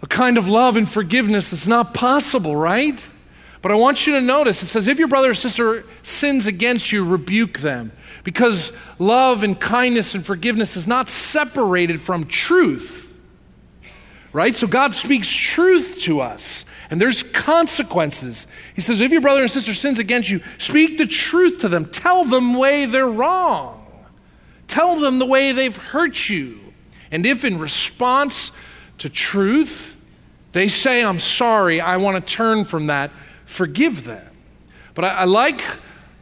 a 0.04 0.08
kind 0.08 0.38
of 0.38 0.48
love 0.48 0.78
and 0.78 0.88
forgiveness 0.88 1.50
that's 1.50 1.66
not 1.66 1.96
possible, 1.96 2.56
right? 2.56 3.04
But 3.64 3.72
I 3.72 3.76
want 3.76 4.06
you 4.06 4.14
to 4.14 4.22
notice 4.22 4.62
it 4.62 4.68
says, 4.68 4.88
if 4.88 5.00
your 5.00 5.08
brother 5.08 5.32
or 5.32 5.34
sister 5.34 5.86
sins 6.04 6.46
against 6.46 6.92
you, 6.92 7.04
rebuke 7.04 7.60
them. 7.60 7.92
Because 8.24 8.72
love 9.00 9.42
and 9.42 9.60
kindness 9.60 10.14
and 10.14 10.24
forgiveness 10.24 10.78
is 10.78 10.86
not 10.86 11.10
separated 11.10 12.00
from 12.00 12.26
truth, 12.26 13.12
right? 14.34 14.56
So 14.56 14.68
God 14.68 14.94
speaks 14.94 15.28
truth 15.28 15.98
to 16.02 16.22
us, 16.22 16.64
and 16.92 17.02
there's 17.02 17.24
consequences. 17.24 18.46
He 18.76 18.82
says, 18.82 19.02
if 19.02 19.12
your 19.12 19.22
brother 19.22 19.42
and 19.42 19.50
sister 19.50 19.74
sins 19.74 19.98
against 19.98 20.30
you, 20.30 20.42
speak 20.60 21.00
the 21.00 21.08
truth 21.08 21.58
to 21.60 21.70
them, 21.70 21.86
tell 21.86 22.24
them 22.24 22.54
way 22.54 22.86
they're 22.86 23.10
wrong. 23.10 23.83
Tell 24.68 25.00
them 25.00 25.20
the 25.20 25.26
way 25.26 25.52
they've 25.52 25.76
hurt 25.76 26.30
you. 26.30 26.60
And 27.12 27.26
if 27.26 27.44
in 27.44 27.60
response 27.60 28.52
to 28.98 29.10
truth, 29.10 29.96
they 30.54 30.68
say, 30.68 31.04
I'm 31.04 31.20
sorry, 31.20 31.82
I 31.82 31.98
want 31.98 32.26
to 32.26 32.34
turn 32.34 32.66
from 32.66 32.88
that, 32.88 33.12
forgive 33.46 34.06
them. 34.06 34.28
But 34.94 35.06
I, 35.06 35.10
I 35.10 35.24
like, 35.26 35.64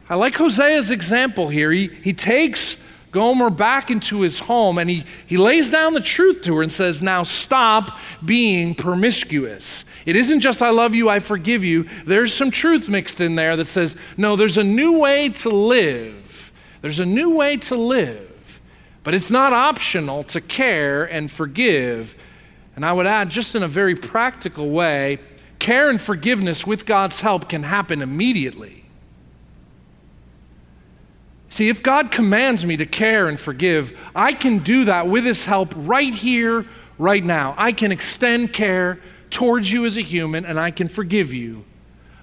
I 0.08 0.16
like 0.16 0.34
Hosea's 0.34 0.90
example 0.90 1.48
here. 1.48 1.70
He, 1.70 1.88
he 1.88 2.12
takes 2.12 2.76
Gomer 3.12 3.50
back 3.50 3.90
into 3.90 4.22
his 4.22 4.38
home 4.38 4.78
and 4.78 4.88
he, 4.88 5.04
he 5.26 5.36
lays 5.36 5.70
down 5.70 5.92
the 5.92 6.00
truth 6.00 6.42
to 6.42 6.56
her 6.56 6.62
and 6.62 6.72
says, 6.72 7.02
Now 7.02 7.22
stop 7.22 7.98
being 8.24 8.74
promiscuous. 8.74 9.84
It 10.06 10.16
isn't 10.16 10.40
just 10.40 10.62
I 10.62 10.70
love 10.70 10.94
you, 10.94 11.08
I 11.10 11.20
forgive 11.20 11.62
you. 11.62 11.86
There's 12.06 12.32
some 12.34 12.50
truth 12.50 12.88
mixed 12.88 13.20
in 13.20 13.34
there 13.34 13.54
that 13.56 13.66
says, 13.66 13.96
No, 14.16 14.34
there's 14.34 14.56
a 14.56 14.64
new 14.64 14.98
way 14.98 15.28
to 15.28 15.50
live. 15.50 16.52
There's 16.80 16.98
a 16.98 17.06
new 17.06 17.36
way 17.36 17.58
to 17.58 17.76
live. 17.76 18.31
But 19.04 19.14
it's 19.14 19.30
not 19.30 19.52
optional 19.52 20.22
to 20.24 20.40
care 20.40 21.04
and 21.04 21.30
forgive. 21.30 22.14
And 22.76 22.84
I 22.84 22.92
would 22.92 23.06
add, 23.06 23.30
just 23.30 23.54
in 23.54 23.62
a 23.62 23.68
very 23.68 23.94
practical 23.94 24.70
way, 24.70 25.18
care 25.58 25.90
and 25.90 26.00
forgiveness 26.00 26.66
with 26.66 26.86
God's 26.86 27.20
help 27.20 27.48
can 27.48 27.64
happen 27.64 28.00
immediately. 28.00 28.84
See, 31.48 31.68
if 31.68 31.82
God 31.82 32.10
commands 32.10 32.64
me 32.64 32.76
to 32.78 32.86
care 32.86 33.28
and 33.28 33.38
forgive, 33.38 33.98
I 34.14 34.32
can 34.32 34.60
do 34.60 34.84
that 34.86 35.06
with 35.06 35.24
His 35.24 35.44
help 35.44 35.74
right 35.76 36.14
here, 36.14 36.64
right 36.98 37.22
now. 37.22 37.54
I 37.58 37.72
can 37.72 37.92
extend 37.92 38.52
care 38.52 39.00
towards 39.30 39.70
you 39.70 39.84
as 39.84 39.96
a 39.96 40.00
human, 40.00 40.46
and 40.46 40.58
I 40.58 40.70
can 40.70 40.88
forgive 40.88 41.32
you 41.32 41.64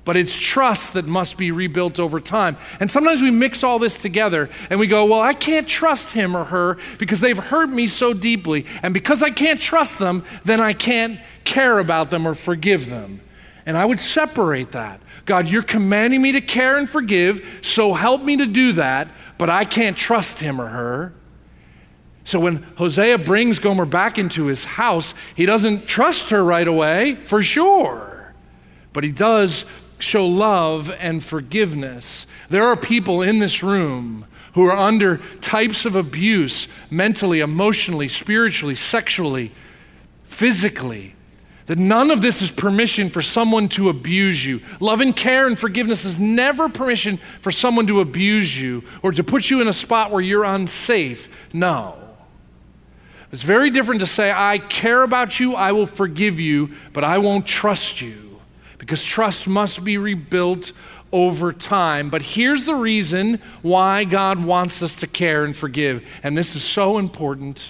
but 0.10 0.18
it's 0.18 0.34
trust 0.34 0.94
that 0.94 1.06
must 1.06 1.38
be 1.38 1.52
rebuilt 1.52 2.00
over 2.00 2.20
time. 2.20 2.58
And 2.80 2.90
sometimes 2.90 3.22
we 3.22 3.30
mix 3.30 3.64
all 3.64 3.78
this 3.78 3.96
together 3.96 4.50
and 4.72 4.80
we 4.80 4.88
go, 4.88 5.06
Well, 5.06 5.22
I 5.22 5.36
can't 5.36 5.68
trust 5.68 6.14
him 6.14 6.36
or 6.36 6.46
her 6.46 6.80
because 6.98 7.20
they've 7.20 7.38
hurt 7.38 7.70
me 7.70 7.88
so 7.88 8.14
deeply. 8.14 8.66
And 8.82 8.92
because 8.92 9.22
I 9.22 9.30
can't 9.30 9.62
trust 9.62 10.00
them, 10.00 10.26
then 10.44 10.62
I 10.62 10.74
can't 10.74 11.20
care 11.44 11.78
about 11.78 12.10
them 12.10 12.28
or 12.28 12.34
forgive 12.34 12.90
them. 12.90 13.22
And 13.68 13.78
I 13.78 13.86
would 13.86 14.00
separate 14.00 14.72
that. 14.72 15.00
God, 15.28 15.48
you're 15.48 15.62
commanding 15.62 16.24
me 16.24 16.32
to 16.32 16.42
care 16.42 16.80
and 16.80 16.90
forgive, 16.90 17.60
so 17.62 17.94
help 17.94 18.24
me 18.24 18.36
to 18.38 18.48
do 18.48 18.72
that, 18.72 19.10
but 19.38 19.52
I 19.52 19.64
can't 19.64 19.96
trust 19.96 20.40
him 20.40 20.60
or 20.60 20.70
her. 20.70 21.14
So 22.24 22.40
when 22.40 22.64
Hosea 22.78 23.20
brings 23.20 23.60
Gomer 23.60 23.86
back 23.86 24.18
into 24.18 24.46
his 24.46 24.64
house, 24.64 25.14
he 25.36 25.46
doesn't 25.46 25.86
trust 25.86 26.32
her 26.32 26.44
right 26.44 26.68
away, 26.68 27.14
for 27.14 27.44
sure. 27.44 28.34
But 28.92 29.04
he 29.04 29.12
does 29.12 29.66
show 30.00 30.26
love 30.26 30.92
and 31.00 31.24
forgiveness. 31.24 32.26
There 32.50 32.66
are 32.66 32.76
people 32.76 33.22
in 33.22 33.40
this 33.40 33.62
room 33.62 34.26
who 34.54 34.66
are 34.66 34.76
under 34.76 35.18
types 35.42 35.86
of 35.86 35.96
abuse 35.96 36.68
mentally, 36.90 37.40
emotionally, 37.40 38.08
spiritually, 38.08 38.76
sexually, 38.76 39.52
physically. 40.26 41.16
That 41.68 41.78
none 41.78 42.10
of 42.10 42.22
this 42.22 42.42
is 42.42 42.50
permission 42.50 43.12
for 43.12 43.22
someone 43.22 43.70
to 43.70 43.90
abuse 43.90 44.44
you. 44.44 44.60
Love 44.80 45.02
and 45.02 45.16
care 45.16 45.46
and 45.46 45.58
forgiveness 45.58 46.04
is 46.04 46.18
never 46.18 46.68
permission 46.68 47.20
for 47.42 47.52
someone 47.52 47.86
to 47.88 48.00
abuse 48.00 48.60
you 48.60 48.84
or 49.04 49.12
to 49.12 49.24
put 49.24 49.52
you 49.52 49.62
in 49.62 49.68
a 49.68 49.74
spot 49.74 50.10
where 50.10 50.22
you're 50.22 50.46
unsafe. 50.46 51.30
No. 51.54 51.96
It's 53.32 53.44
very 53.44 53.70
different 53.70 54.02
to 54.02 54.08
say, 54.08 54.32
I 54.32 54.58
care 54.58 55.04
about 55.04 55.40
you, 55.40 55.54
I 55.54 55.72
will 55.72 55.86
forgive 55.86 56.40
you, 56.40 56.72
but 56.92 57.04
I 57.04 57.20
won't 57.20 57.46
trust 57.46 58.02
you. 58.02 58.29
Because 58.80 59.04
trust 59.04 59.48
must 59.48 59.84
be 59.84 59.98
rebuilt 59.98 60.72
over 61.12 61.54
time. 61.54 62.10
But 62.10 62.22
here's 62.22 62.66
the 62.66 62.76
reason 62.76 63.40
why 63.62 64.04
God 64.04 64.44
wants 64.44 64.82
us 64.82 64.96
to 64.96 65.08
care 65.08 65.44
and 65.44 65.56
forgive. 65.56 66.04
And 66.24 66.38
this 66.38 66.56
is 66.56 66.64
so 66.64 66.98
important 66.98 67.64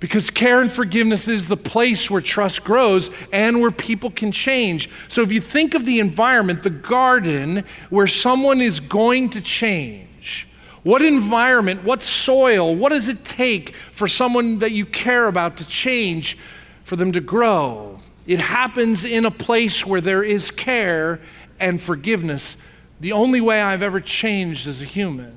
because 0.00 0.28
care 0.28 0.60
and 0.60 0.70
forgiveness 0.70 1.28
is 1.28 1.48
the 1.48 1.56
place 1.56 2.10
where 2.10 2.20
trust 2.20 2.62
grows 2.62 3.10
and 3.32 3.60
where 3.60 3.70
people 3.70 4.10
can 4.10 4.32
change. 4.32 4.90
So 5.08 5.22
if 5.22 5.32
you 5.32 5.40
think 5.40 5.74
of 5.74 5.86
the 5.86 5.98
environment, 6.00 6.62
the 6.62 6.70
garden, 6.70 7.64
where 7.90 8.06
someone 8.06 8.60
is 8.60 8.80
going 8.80 9.30
to 9.30 9.40
change, 9.40 10.46
what 10.82 11.00
environment, 11.00 11.84
what 11.84 12.02
soil, 12.02 12.74
what 12.76 12.90
does 12.90 13.08
it 13.08 13.24
take 13.24 13.74
for 13.92 14.06
someone 14.06 14.58
that 14.58 14.72
you 14.72 14.84
care 14.84 15.26
about 15.26 15.56
to 15.56 15.66
change, 15.66 16.36
for 16.82 16.96
them 16.96 17.12
to 17.12 17.22
grow? 17.22 18.00
It 18.26 18.40
happens 18.40 19.04
in 19.04 19.26
a 19.26 19.30
place 19.30 19.84
where 19.84 20.00
there 20.00 20.22
is 20.22 20.50
care 20.50 21.20
and 21.60 21.80
forgiveness. 21.80 22.56
The 23.00 23.12
only 23.12 23.40
way 23.40 23.60
I've 23.60 23.82
ever 23.82 24.00
changed 24.00 24.66
as 24.66 24.80
a 24.80 24.86
human 24.86 25.36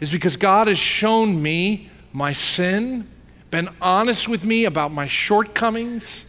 is 0.00 0.10
because 0.10 0.36
God 0.36 0.66
has 0.66 0.78
shown 0.78 1.42
me 1.42 1.90
my 2.12 2.32
sin, 2.32 3.08
been 3.50 3.68
honest 3.80 4.28
with 4.28 4.44
me 4.44 4.64
about 4.64 4.92
my 4.92 5.06
shortcomings, 5.06 6.24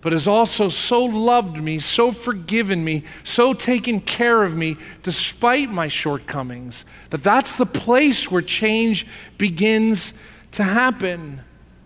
but 0.00 0.12
has 0.12 0.26
also 0.26 0.68
so 0.68 1.04
loved 1.04 1.62
me, 1.62 1.78
so 1.78 2.12
forgiven 2.12 2.84
me, 2.84 3.02
so 3.24 3.52
taken 3.52 4.00
care 4.00 4.42
of 4.42 4.56
me 4.56 4.76
despite 5.02 5.70
my 5.70 5.88
shortcomings 5.88 6.84
that 7.10 7.22
that's 7.22 7.56
the 7.56 7.66
place 7.66 8.30
where 8.30 8.42
change 8.42 9.06
begins 9.38 10.12
to 10.52 10.62
happen. 10.62 11.40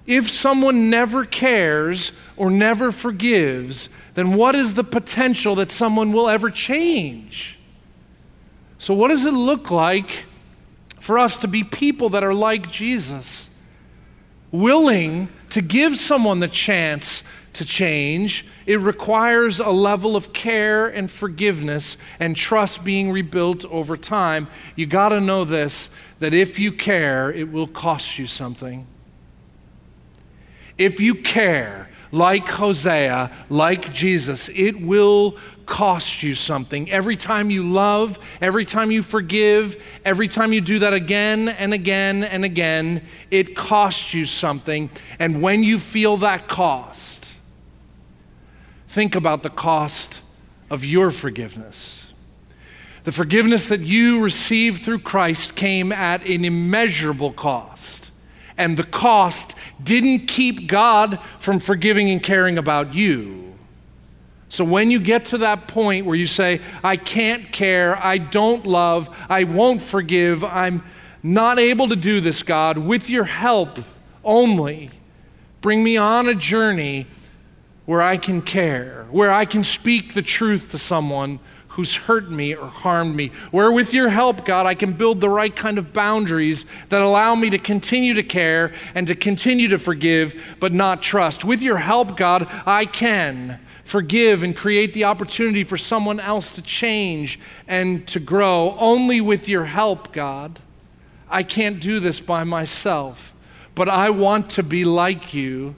If 0.07 0.31
someone 0.31 0.91
never 0.91 1.25
cares 1.25 2.13
or 2.37 2.51
never 2.51 2.93
forgives, 2.93 3.89
then 4.15 4.35
what 4.35 4.55
is 4.55 4.75
the 4.75 4.85
potential 4.85 5.55
that 5.57 5.71
someone 5.71 6.13
will 6.13 6.29
ever 6.29 6.51
change? 6.51 7.59
So, 8.79 8.95
what 8.95 9.09
does 9.09 9.25
it 9.27 9.35
look 9.35 9.71
like 9.71 10.25
for 10.99 11.19
us 11.19 11.37
to 11.39 11.49
be 11.49 11.63
people 11.63 12.09
that 12.11 12.25
are 12.25 12.35
like 12.35 12.71
Jesus? 12.71 13.49
Willing 14.51 15.29
to 15.51 15.63
give 15.63 15.97
someone 15.97 16.41
the 16.41 16.49
chance 16.49 17.23
to 17.53 17.65
change, 17.65 18.45
it 18.67 18.81
requires 18.81 19.59
a 19.59 19.71
level 19.71 20.17
of 20.17 20.33
care 20.33 20.89
and 20.89 21.11
forgiveness 21.11 21.97
and 22.19 22.35
trust 22.35 22.83
being 22.85 23.11
rebuilt 23.11 23.65
over 23.67 23.97
time. 23.97 24.49
You 24.75 24.87
got 24.87 25.11
to 25.11 25.21
know 25.21 25.45
this 25.45 25.89
that 26.21 26.33
if 26.33 26.59
you 26.59 26.73
care, 26.73 27.31
it 27.31 27.51
will 27.51 27.67
cost 27.67 28.19
you 28.19 28.27
something. 28.27 28.87
If 30.79 31.01
you 31.01 31.15
care, 31.15 31.89
like 32.13 32.47
Hosea, 32.47 33.33
like 33.49 33.93
Jesus, 33.93 34.51
it 34.51 34.81
will 34.81 35.37
cost 35.65 36.23
you 36.23 36.35
something. 36.35 36.91
Every 36.91 37.17
time 37.17 37.51
you 37.51 37.65
love, 37.65 38.19
every 38.41 38.67
time 38.67 38.91
you 38.91 39.03
forgive, 39.03 39.83
every 40.05 40.29
time 40.29 40.53
you 40.53 40.61
do 40.61 40.79
that 40.81 40.93
again 40.93 41.49
and 41.49 41.73
again 41.73 42.23
and 42.23 42.45
again, 42.45 43.03
it 43.31 43.57
costs 43.57 44.13
you 44.13 44.27
something. 44.27 44.91
And 45.19 45.41
when 45.41 45.65
you 45.65 45.79
feel 45.79 46.19
that 46.19 46.49
cost, 46.49 47.31
think 48.89 49.15
about 49.15 49.43
the 49.43 49.51
cost 49.51 50.21
of 50.69 50.85
your 50.85 51.11
forgiveness. 51.11 52.03
The 53.05 53.13
forgiveness 53.13 53.69
that 53.69 53.81
you 53.81 54.23
received 54.23 54.85
through 54.85 55.01
Christ 55.01 55.57
came 55.57 55.91
at 55.91 56.27
an 56.27 56.45
immeasurable 56.45 57.33
cost. 57.33 58.02
And 58.57 58.77
the 58.77 58.85
cost 58.85 59.55
didn't 59.83 60.27
keep 60.27 60.69
God 60.69 61.19
from 61.39 61.59
forgiving 61.59 62.11
and 62.11 62.23
caring 62.23 62.59
about 62.59 62.95
you. 62.95 63.55
So 64.49 64.65
when 64.65 64.91
you 64.91 65.01
get 65.01 65.25
to 65.27 65.39
that 65.39 65.67
point 65.67 66.05
where 66.05 66.15
you 66.15 66.27
say, 66.27 66.61
I 66.85 66.99
can't 66.99 67.51
care, 67.53 67.97
I 67.97 68.19
don't 68.19 68.67
love, 68.67 69.09
I 69.31 69.45
won't 69.45 69.81
forgive, 69.81 70.45
I'm 70.45 70.85
not 71.23 71.59
able 71.59 71.89
to 71.89 71.97
do 71.97 72.21
this, 72.21 72.43
God, 72.43 72.77
with 72.77 73.09
your 73.09 73.25
help 73.25 73.79
only, 74.23 74.91
bring 75.63 75.83
me 75.83 75.97
on 75.97 76.29
a 76.29 76.35
journey 76.35 77.07
where 77.87 78.03
I 78.03 78.19
can 78.19 78.43
care, 78.43 79.07
where 79.11 79.33
I 79.33 79.47
can 79.47 79.63
speak 79.63 80.13
the 80.13 80.23
truth 80.23 80.69
to 80.69 80.79
someone 80.79 81.41
who's 81.73 81.95
hurt 81.95 82.31
me 82.31 82.55
or 82.55 82.67
harmed 82.67 83.17
me. 83.17 83.29
Where, 83.51 83.73
with 83.73 83.95
your 83.95 84.11
help, 84.11 84.45
God, 84.45 84.67
I 84.67 84.75
can 84.75 84.93
build 84.93 85.23
the 85.23 85.31
right 85.31 85.55
kind 85.55 85.79
of 85.79 85.93
boundaries 85.93 86.67
that 86.91 87.01
allow 87.01 87.35
me 87.35 87.49
to 87.49 87.59
continue 87.59 88.13
to 88.15 88.23
care 88.23 88.73
and 88.95 89.07
to 89.07 89.15
continue 89.15 89.69
to 89.69 89.79
forgive, 89.79 90.41
but 90.61 90.73
not 90.73 91.03
trust. 91.03 91.45
With 91.45 91.63
your 91.63 91.79
help, 91.79 92.17
God, 92.17 92.47
I 92.67 92.85
can 92.85 93.59
forgive 93.85 94.43
and 94.43 94.55
create 94.55 94.93
the 94.93 95.05
opportunity 95.05 95.65
for 95.65 95.79
someone 95.79 96.21
else 96.21 96.51
to 96.53 96.63
change 96.63 97.41
and 97.67 98.07
to 98.09 98.21
grow. 98.21 98.77
Only 98.79 99.23
with 99.23 99.49
your 99.49 99.65
help, 99.65 100.13
God. 100.13 100.61
I 101.31 101.43
can't 101.43 101.81
do 101.81 102.01
this 102.01 102.21
by 102.21 102.45
myself, 102.45 103.35
but 103.75 103.89
I 103.89 104.11
want 104.11 104.51
to 104.51 104.63
be 104.63 104.85
like 104.85 105.33
you. 105.33 105.75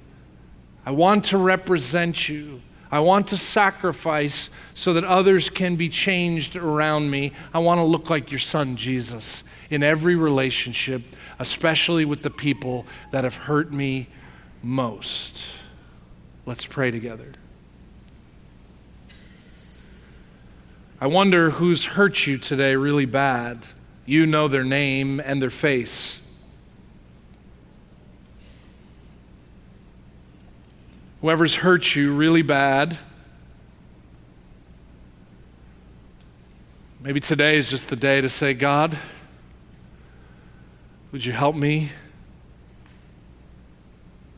I 0.85 0.90
want 0.90 1.26
to 1.26 1.38
represent 1.38 2.28
you. 2.28 2.62
I 2.94 3.00
want 3.00 3.26
to 3.28 3.37
sacrifice 3.37 4.48
so 4.72 4.92
that 4.92 5.02
others 5.02 5.50
can 5.50 5.74
be 5.74 5.88
changed 5.88 6.54
around 6.54 7.11
me. 7.11 7.33
I 7.52 7.59
want 7.59 7.80
to 7.80 7.85
look 7.85 8.09
like 8.09 8.30
your 8.30 8.38
son, 8.38 8.76
Jesus, 8.76 9.42
in 9.68 9.83
every 9.83 10.14
relationship, 10.14 11.02
especially 11.40 12.04
with 12.04 12.22
the 12.22 12.30
people 12.30 12.87
that 13.11 13.24
have 13.24 13.35
hurt 13.35 13.72
me 13.72 14.07
most. 14.62 15.42
Let's 16.46 16.66
pray 16.66 16.92
together. 16.92 17.33
I 21.00 21.09
wonder 21.09 21.50
who's 21.50 21.85
hurt 21.85 22.28
you 22.28 22.38
today 22.38 22.76
really 22.76 23.07
bad. 23.07 23.66
You 24.07 24.24
know 24.24 24.46
their 24.46 24.62
name 24.62 25.18
and 25.18 25.42
their 25.42 25.50
face. 25.50 26.18
Whoever's 31.25 31.55
hurt 31.55 31.97
you 31.97 32.13
really 32.13 32.43
bad, 32.43 32.99
maybe 37.01 37.19
today 37.19 37.57
is 37.57 37.67
just 37.67 37.89
the 37.89 37.97
day 37.97 38.21
to 38.21 38.29
say, 38.29 38.53
God, 38.53 38.99
would 41.13 41.25
you 41.25 41.33
help 41.33 41.57
me 41.57 41.93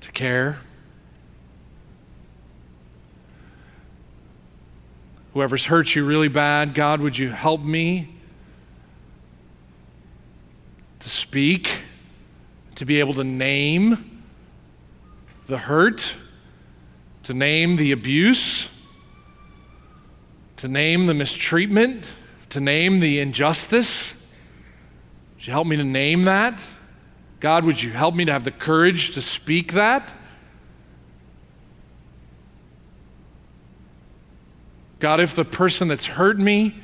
to 0.00 0.12
care? 0.12 0.60
Whoever's 5.34 5.64
hurt 5.64 5.96
you 5.96 6.04
really 6.04 6.28
bad, 6.28 6.72
God, 6.72 7.00
would 7.00 7.18
you 7.18 7.30
help 7.30 7.62
me 7.62 8.14
to 11.00 11.08
speak, 11.08 11.82
to 12.76 12.84
be 12.84 13.00
able 13.00 13.14
to 13.14 13.24
name 13.24 14.22
the 15.46 15.58
hurt? 15.58 16.12
To 17.26 17.34
name 17.34 17.74
the 17.74 17.90
abuse, 17.90 18.68
to 20.56 20.68
name 20.68 21.06
the 21.06 21.14
mistreatment, 21.14 22.04
to 22.48 22.60
name 22.60 23.00
the 23.00 23.18
injustice. 23.18 24.12
Would 25.34 25.46
you 25.48 25.52
help 25.52 25.66
me 25.66 25.76
to 25.76 25.82
name 25.82 26.22
that? 26.22 26.62
God, 27.40 27.64
would 27.64 27.82
you 27.82 27.90
help 27.90 28.14
me 28.14 28.24
to 28.26 28.32
have 28.32 28.44
the 28.44 28.52
courage 28.52 29.10
to 29.14 29.20
speak 29.20 29.72
that? 29.72 30.12
God, 35.00 35.18
if 35.18 35.34
the 35.34 35.44
person 35.44 35.88
that's 35.88 36.06
hurt 36.06 36.38
me 36.38 36.76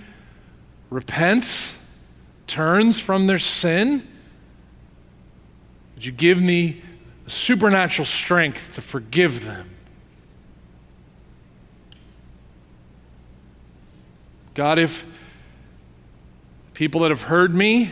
repents, 0.91 1.73
turns 2.49 2.99
from 2.99 3.29
their 3.29 3.39
sin, 3.39 4.09
would 5.95 6.05
you 6.05 6.11
give 6.11 6.43
me 6.43 6.83
supernatural 7.29 8.07
strength 8.07 8.75
to 8.75 8.83
forgive 8.83 9.45
them? 9.45 9.69
God, 14.55 14.79
if 14.79 15.05
people 16.75 17.03
that 17.03 17.11
have 17.11 17.23
heard 17.23 17.55
me 17.55 17.91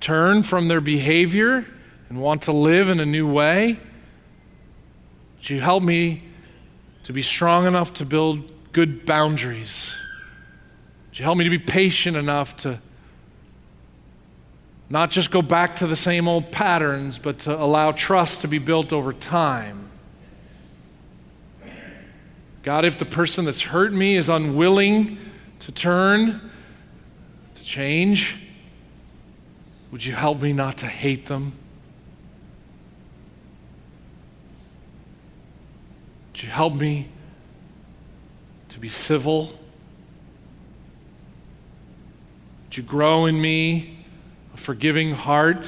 turn 0.00 0.42
from 0.42 0.68
their 0.68 0.80
behavior 0.80 1.66
and 2.08 2.20
want 2.20 2.42
to 2.42 2.52
live 2.52 2.88
in 2.88 3.00
a 3.00 3.06
new 3.06 3.30
way, 3.30 3.78
would 5.38 5.50
you 5.50 5.60
help 5.60 5.82
me 5.82 6.22
to 7.04 7.12
be 7.12 7.22
strong 7.22 7.66
enough 7.66 7.94
to 7.94 8.04
build 8.04 8.52
good 8.72 9.04
boundaries. 9.04 9.90
Would 11.08 11.18
you 11.18 11.24
help 11.24 11.38
me 11.38 11.44
to 11.44 11.50
be 11.50 11.58
patient 11.58 12.16
enough 12.16 12.56
to 12.58 12.80
not 14.88 15.10
just 15.10 15.30
go 15.30 15.42
back 15.42 15.76
to 15.76 15.86
the 15.86 15.96
same 15.96 16.28
old 16.28 16.52
patterns, 16.52 17.18
but 17.18 17.40
to 17.40 17.60
allow 17.60 17.92
trust 17.92 18.42
to 18.42 18.48
be 18.48 18.58
built 18.58 18.92
over 18.92 19.12
time? 19.12 19.89
God, 22.62 22.84
if 22.84 22.98
the 22.98 23.06
person 23.06 23.46
that's 23.46 23.62
hurt 23.62 23.92
me 23.92 24.16
is 24.16 24.28
unwilling 24.28 25.18
to 25.60 25.72
turn, 25.72 26.50
to 27.54 27.64
change, 27.64 28.36
would 29.90 30.04
you 30.04 30.12
help 30.12 30.40
me 30.40 30.52
not 30.52 30.78
to 30.78 30.86
hate 30.86 31.26
them? 31.26 31.52
Would 36.32 36.42
you 36.42 36.48
help 36.50 36.74
me 36.74 37.08
to 38.68 38.78
be 38.78 38.88
civil? 38.88 39.52
Would 42.64 42.76
you 42.76 42.82
grow 42.82 43.26
in 43.26 43.40
me 43.40 44.04
a 44.54 44.56
forgiving 44.56 45.14
heart 45.14 45.66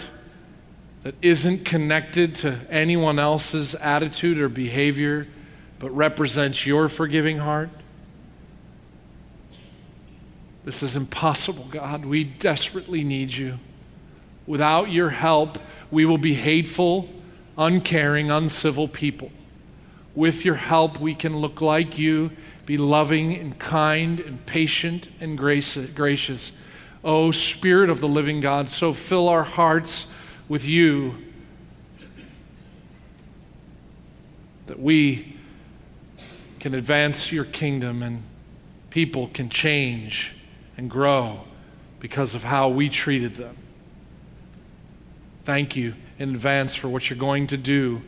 that 1.02 1.14
isn't 1.20 1.64
connected 1.64 2.35
to 2.37 2.59
anyone 2.70 3.18
else's 3.18 3.74
attitude 3.74 4.38
or 4.38 4.48
behavior, 4.48 5.26
but 5.82 5.90
represents 5.90 6.64
your 6.64 6.88
forgiving 6.88 7.38
heart? 7.38 7.68
This 10.64 10.80
is 10.80 10.94
impossible, 10.94 11.66
God. 11.72 12.04
We 12.04 12.22
desperately 12.22 13.02
need 13.02 13.32
you. 13.32 13.58
Without 14.46 14.92
your 14.92 15.10
help, 15.10 15.58
we 15.90 16.04
will 16.04 16.18
be 16.18 16.34
hateful, 16.34 17.08
uncaring, 17.58 18.30
uncivil 18.30 18.86
people. 18.86 19.32
With 20.14 20.44
your 20.44 20.54
help, 20.54 21.00
we 21.00 21.16
can 21.16 21.38
look 21.38 21.60
like 21.60 21.98
you, 21.98 22.30
be 22.64 22.76
loving 22.76 23.34
and 23.34 23.58
kind 23.58 24.20
and 24.20 24.46
patient 24.46 25.08
and 25.20 25.36
grace, 25.36 25.76
gracious. 25.96 26.52
Oh, 27.02 27.32
Spirit 27.32 27.90
of 27.90 27.98
the 27.98 28.06
living 28.06 28.38
God, 28.38 28.70
so 28.70 28.92
fill 28.92 29.28
our 29.28 29.42
hearts 29.42 30.06
with 30.48 30.64
you 30.64 31.16
that 34.66 34.78
we 34.78 35.31
can 36.62 36.77
advance 36.77 37.33
your 37.33 37.44
kingdom 37.44 38.05
and 38.05 38.22
people 38.88 39.27
can 39.35 39.48
change 39.48 40.33
and 40.77 40.88
grow 40.88 41.40
because 41.98 42.35
of 42.35 42.44
how 42.44 42.68
we 42.68 42.88
treated 42.88 43.35
them. 43.35 43.57
Thank 45.44 45.75
you 45.75 45.94
in 46.20 46.31
advance 46.31 46.72
for 46.72 46.88
what 46.88 47.11
you're 47.11 47.18
going 47.18 47.48
to 47.48 47.57
do 47.57 48.03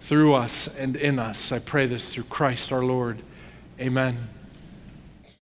through 0.00 0.34
us 0.34 0.66
and 0.76 0.96
in 0.96 1.20
us. 1.20 1.52
I 1.52 1.60
pray 1.60 1.86
this 1.86 2.12
through 2.12 2.24
Christ 2.24 2.72
our 2.72 2.84
Lord. 2.84 3.22
Amen. 3.80 4.39